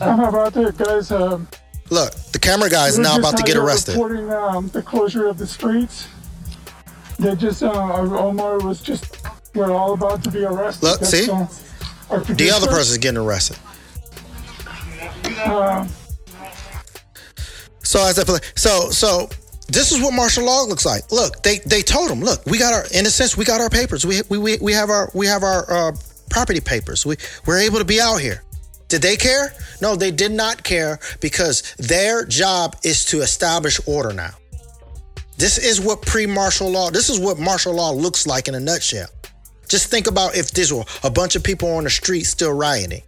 [0.00, 1.10] I'm about to, guys.
[1.10, 1.48] Um,
[1.90, 3.92] Look, the camera guy is now about to out get here arrested.
[3.92, 6.06] Reporting um, the closure of the streets.
[7.18, 9.18] They just, uh, Omar was just,
[9.54, 10.84] we're all about to be arrested.
[10.84, 11.30] Look, That's, see?
[11.30, 11.46] uh,
[12.08, 12.66] The other producer.
[12.68, 13.56] person's getting arrested.
[15.38, 15.86] Uh,
[17.82, 19.30] So as I play, so so
[19.68, 21.10] this is what martial law looks like.
[21.10, 23.70] Look, they they told him, look, we got our in a sense we got our
[23.70, 24.04] papers.
[24.04, 25.92] We we we, we have our we have our uh,
[26.28, 27.04] property papers.
[27.04, 27.16] We
[27.46, 28.42] we're able to be out here.
[28.88, 29.52] Did they care?
[29.82, 34.30] No, they did not care because their job is to establish order now.
[35.36, 36.90] This is what pre-martial law.
[36.90, 39.08] This is what martial law looks like in a nutshell.
[39.68, 43.02] Just think about if this were a bunch of people on the street still rioting.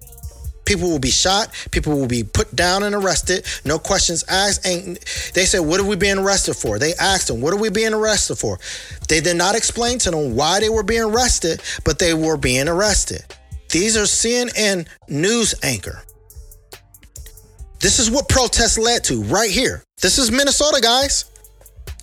[0.64, 1.50] People will be shot.
[1.70, 3.44] People will be put down and arrested.
[3.64, 4.62] No questions asked.
[4.62, 7.92] They said, "What are we being arrested for?" They asked them, "What are we being
[7.92, 8.61] arrested for?"
[9.08, 12.68] They did not explain to them why they were being arrested, but they were being
[12.68, 13.24] arrested.
[13.70, 16.04] These are CNN news anchor.
[17.80, 19.82] This is what protests led to right here.
[20.00, 21.24] This is Minnesota, guys.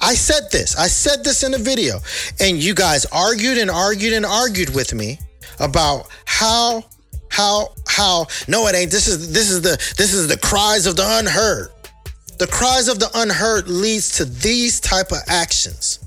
[0.01, 0.75] I said this.
[0.75, 2.01] I said this in the video.
[2.39, 5.19] And you guys argued and argued and argued with me
[5.59, 6.85] about how
[7.37, 8.89] how how no it ain't.
[8.89, 11.69] This is this is the this is the cries of the unheard.
[12.39, 15.99] The cries of the unheard leads to these type of actions.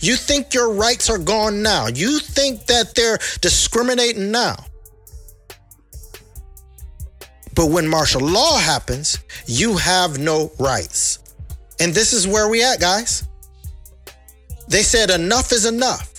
[0.00, 1.86] You think your rights are gone now.
[1.86, 4.56] You think that they're discriminating now.
[7.54, 11.20] But when martial law happens, you have no rights.
[11.78, 13.28] And this is where we at, guys.
[14.68, 16.10] They said enough is enough.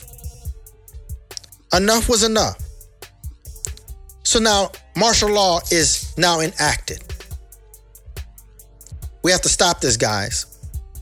[1.73, 2.64] Enough was enough.
[4.25, 7.01] So now martial law is now enacted.
[9.23, 10.47] We have to stop this, guys.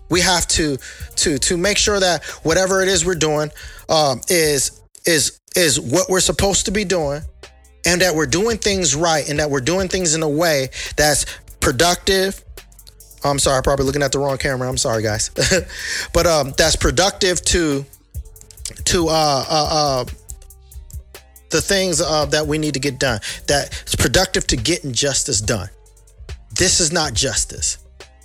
[0.09, 0.77] We have to
[1.15, 3.49] to to make sure that whatever it is we're doing
[3.89, 7.21] um, is is is what we're supposed to be doing,
[7.85, 11.25] and that we're doing things right, and that we're doing things in a way that's
[11.61, 12.43] productive,
[13.23, 14.67] I'm sorry, I'm probably looking at the wrong camera.
[14.67, 15.29] I'm sorry, guys.
[16.13, 17.85] but um, that's productive to
[18.85, 20.05] to uh, uh, uh,
[21.53, 23.21] the things uh, that we need to get done.
[23.47, 25.69] That's productive to getting justice done.
[26.51, 27.77] This is not justice.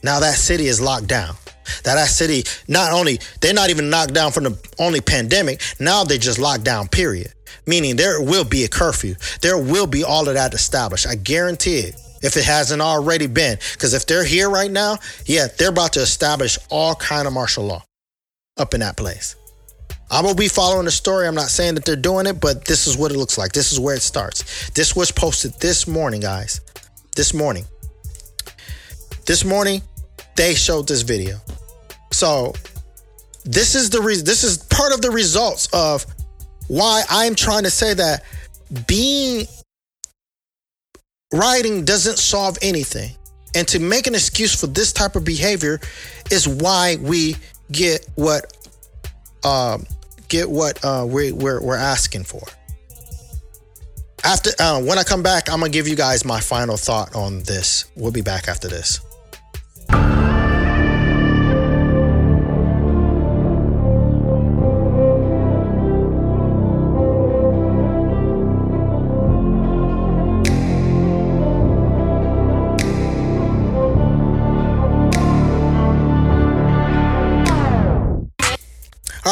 [0.03, 1.37] Now that city is locked down.
[1.85, 5.63] That that city not only they're not even knocked down from the only pandemic.
[5.79, 6.89] Now they just locked down.
[6.89, 7.33] Period.
[7.67, 9.15] Meaning there will be a curfew.
[9.43, 11.07] There will be all of that established.
[11.07, 13.59] I guarantee it if it hasn't already been.
[13.73, 17.65] Because if they're here right now, yeah, they're about to establish all kind of martial
[17.65, 17.85] law
[18.57, 19.37] up in that place.
[20.11, 21.27] I'm gonna be following the story.
[21.27, 23.53] I'm not saying that they're doing it, but this is what it looks like.
[23.53, 24.71] This is where it starts.
[24.71, 26.61] This was posted this morning, guys.
[27.15, 27.65] This morning.
[29.27, 29.83] This morning,
[30.37, 31.37] they showed this video.
[32.11, 32.55] So
[33.45, 34.25] this is the reason.
[34.25, 36.07] This is part of the results of
[36.69, 38.25] why I'm trying to say that
[38.87, 39.47] being
[41.33, 43.11] rioting doesn't solve anything.
[43.55, 45.81] And to make an excuse for this type of behavior
[46.31, 47.37] is why we
[47.73, 48.53] get what
[49.45, 49.87] um,
[50.29, 52.43] get what uh, we, we're, we're asking for.
[54.25, 57.43] After uh, when I come back, I'm gonna give you guys my final thought on
[57.45, 57.87] this.
[57.97, 59.01] We'll be back after this.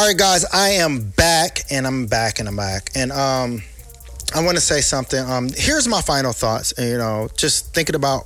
[0.07, 3.61] All right, guys, I am back, and I'm back, and I'm back, and um,
[4.32, 5.18] I want to say something.
[5.18, 6.72] Um, here's my final thoughts.
[6.78, 8.22] You know, just thinking about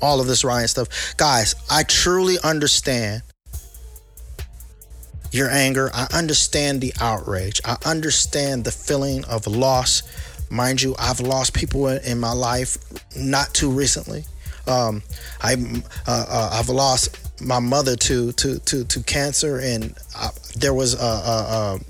[0.00, 1.54] all of this Ryan stuff, guys.
[1.70, 3.20] I truly understand
[5.32, 5.90] your anger.
[5.92, 7.60] I understand the outrage.
[7.62, 10.02] I understand the feeling of loss.
[10.50, 12.78] Mind you, I've lost people in, my life
[13.14, 14.24] not too recently.
[14.66, 15.02] Um,
[15.42, 15.56] I
[16.06, 20.94] uh, uh, I've lost my mother to to to to cancer, and uh, there was
[20.94, 21.80] a, a,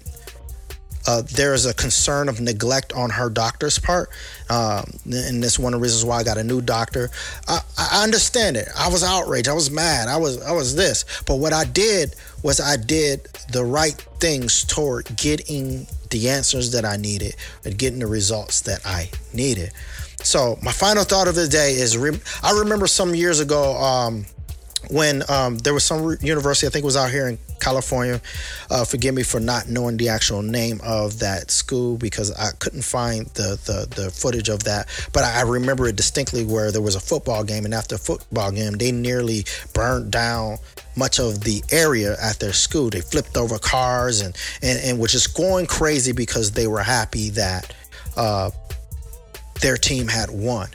[1.07, 4.11] a there is a concern of neglect on her doctor's part,
[4.48, 7.11] um, and that's one of the reasons why I got a new doctor.
[7.48, 8.68] I, I understand it.
[8.76, 9.48] I was outraged.
[9.48, 10.09] I was mad.
[10.09, 11.05] I was I was this.
[11.26, 16.84] But what I did was I did the right things toward getting the answers that
[16.84, 19.72] I needed and getting the results that I needed.
[20.22, 23.76] So my final thought of the day is: re- I remember some years ago.
[23.76, 24.26] Um,
[24.89, 28.20] when um, there was some university, I think it was out here in California.
[28.70, 32.83] Uh, forgive me for not knowing the actual name of that school because I couldn't
[32.83, 34.89] find the, the, the footage of that.
[35.12, 38.72] But I remember it distinctly where there was a football game, and after football game,
[38.72, 40.59] they nearly burned down
[40.97, 42.91] much of the area at their school.
[42.91, 47.31] They flipped over cars and, and, and were just going crazy because they were happy
[47.31, 47.72] that
[48.16, 48.51] uh,
[49.61, 50.68] their team had won.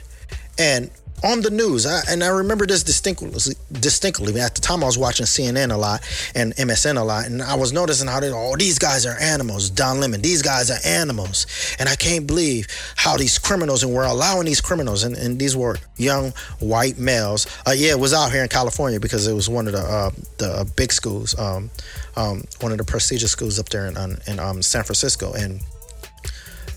[0.58, 0.90] And
[1.24, 3.30] on the news, I, and I remember this distinctly,
[3.72, 4.38] distinctly.
[4.40, 6.02] At the time, I was watching CNN a lot
[6.34, 9.70] and MSN a lot, and I was noticing how they, oh, these guys are animals.
[9.70, 11.46] Don Lemon, these guys are animals,
[11.78, 15.56] and I can't believe how these criminals, and we're allowing these criminals, and, and these
[15.56, 17.46] were young white males.
[17.66, 20.10] Uh, yeah, it was out here in California because it was one of the uh,
[20.38, 21.70] the big schools, um,
[22.16, 23.96] um, one of the prestigious schools up there in,
[24.26, 25.60] in um, San Francisco, and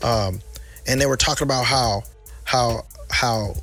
[0.02, 0.40] um,
[0.88, 2.04] and they were talking about how
[2.46, 3.56] how how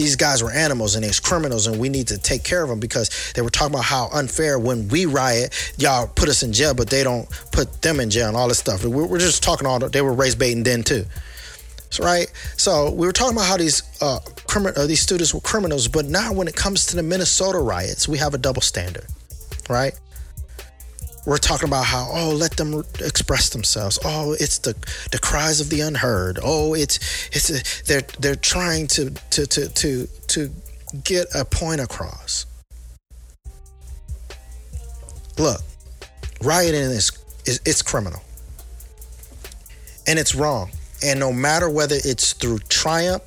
[0.00, 2.80] these guys were animals and they're criminals and we need to take care of them
[2.80, 6.72] because they were talking about how unfair when we riot, y'all put us in jail,
[6.72, 8.82] but they don't put them in jail and all this stuff.
[8.82, 11.04] We're just talking all, they were race baiting then too.
[11.90, 15.40] So, Right, so we were talking about how these uh, crimin- uh, these students were
[15.40, 19.06] criminals, but now when it comes to the Minnesota riots, we have a double standard,
[19.68, 19.92] right?
[21.26, 23.98] We're talking about how oh let them express themselves.
[24.04, 24.74] Oh it's the
[25.12, 26.38] the cries of the unheard.
[26.42, 26.98] Oh it's
[27.32, 30.50] it's a, they're they're trying to to to to to
[31.04, 32.46] get a point across.
[35.38, 35.60] Look
[36.42, 37.12] rioting is,
[37.46, 38.22] is it's criminal.
[40.06, 40.70] And it's wrong.
[41.04, 43.22] And no matter whether it's through triumph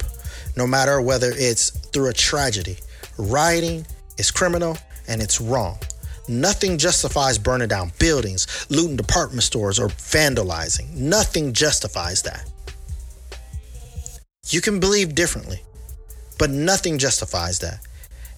[0.56, 2.78] no matter whether it's through a tragedy
[3.18, 3.86] rioting
[4.18, 4.78] is criminal
[5.08, 5.78] and it's wrong
[6.28, 10.94] Nothing justifies burning down buildings, looting department stores, or vandalizing.
[10.96, 12.50] Nothing justifies that.
[14.48, 15.62] You can believe differently,
[16.38, 17.80] but nothing justifies that.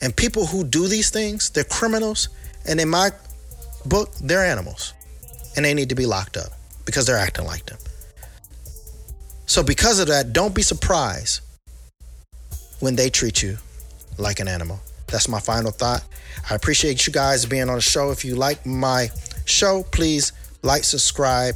[0.01, 2.29] And people who do these things, they're criminals,
[2.67, 3.11] and in my
[3.85, 4.93] book, they're animals.
[5.55, 6.49] And they need to be locked up
[6.85, 7.77] because they're acting like them.
[9.45, 11.41] So, because of that, don't be surprised
[12.79, 13.57] when they treat you
[14.17, 14.79] like an animal.
[15.07, 16.03] That's my final thought.
[16.49, 18.11] I appreciate you guys being on the show.
[18.11, 19.09] If you like my
[19.45, 21.55] show, please like, subscribe,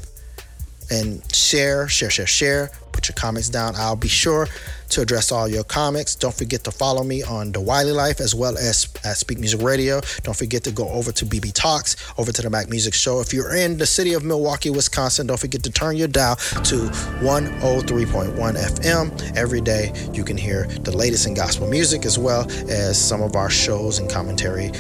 [0.92, 2.72] and share, share, share, share.
[2.92, 3.76] Put your comments down.
[3.76, 4.48] I'll be sure
[4.90, 6.16] to address all your comments.
[6.16, 9.62] Don't forget to follow me on The Wiley Life as well as at Speak Music
[9.62, 10.02] Radio.
[10.24, 13.20] Don't forget to go over to BB Talks, over to the Mac Music Show.
[13.20, 16.90] If you're in the city of Milwaukee, Wisconsin, don't forget to turn your dial to
[17.22, 19.38] 103.1 FM.
[19.38, 23.36] Every day you can hear the latest in gospel music as well as some of
[23.36, 24.72] our shows and commentary.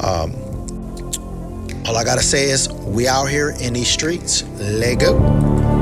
[0.00, 0.34] Um,
[1.86, 4.44] all I gotta say is we out here in these streets.
[4.58, 5.79] Let go.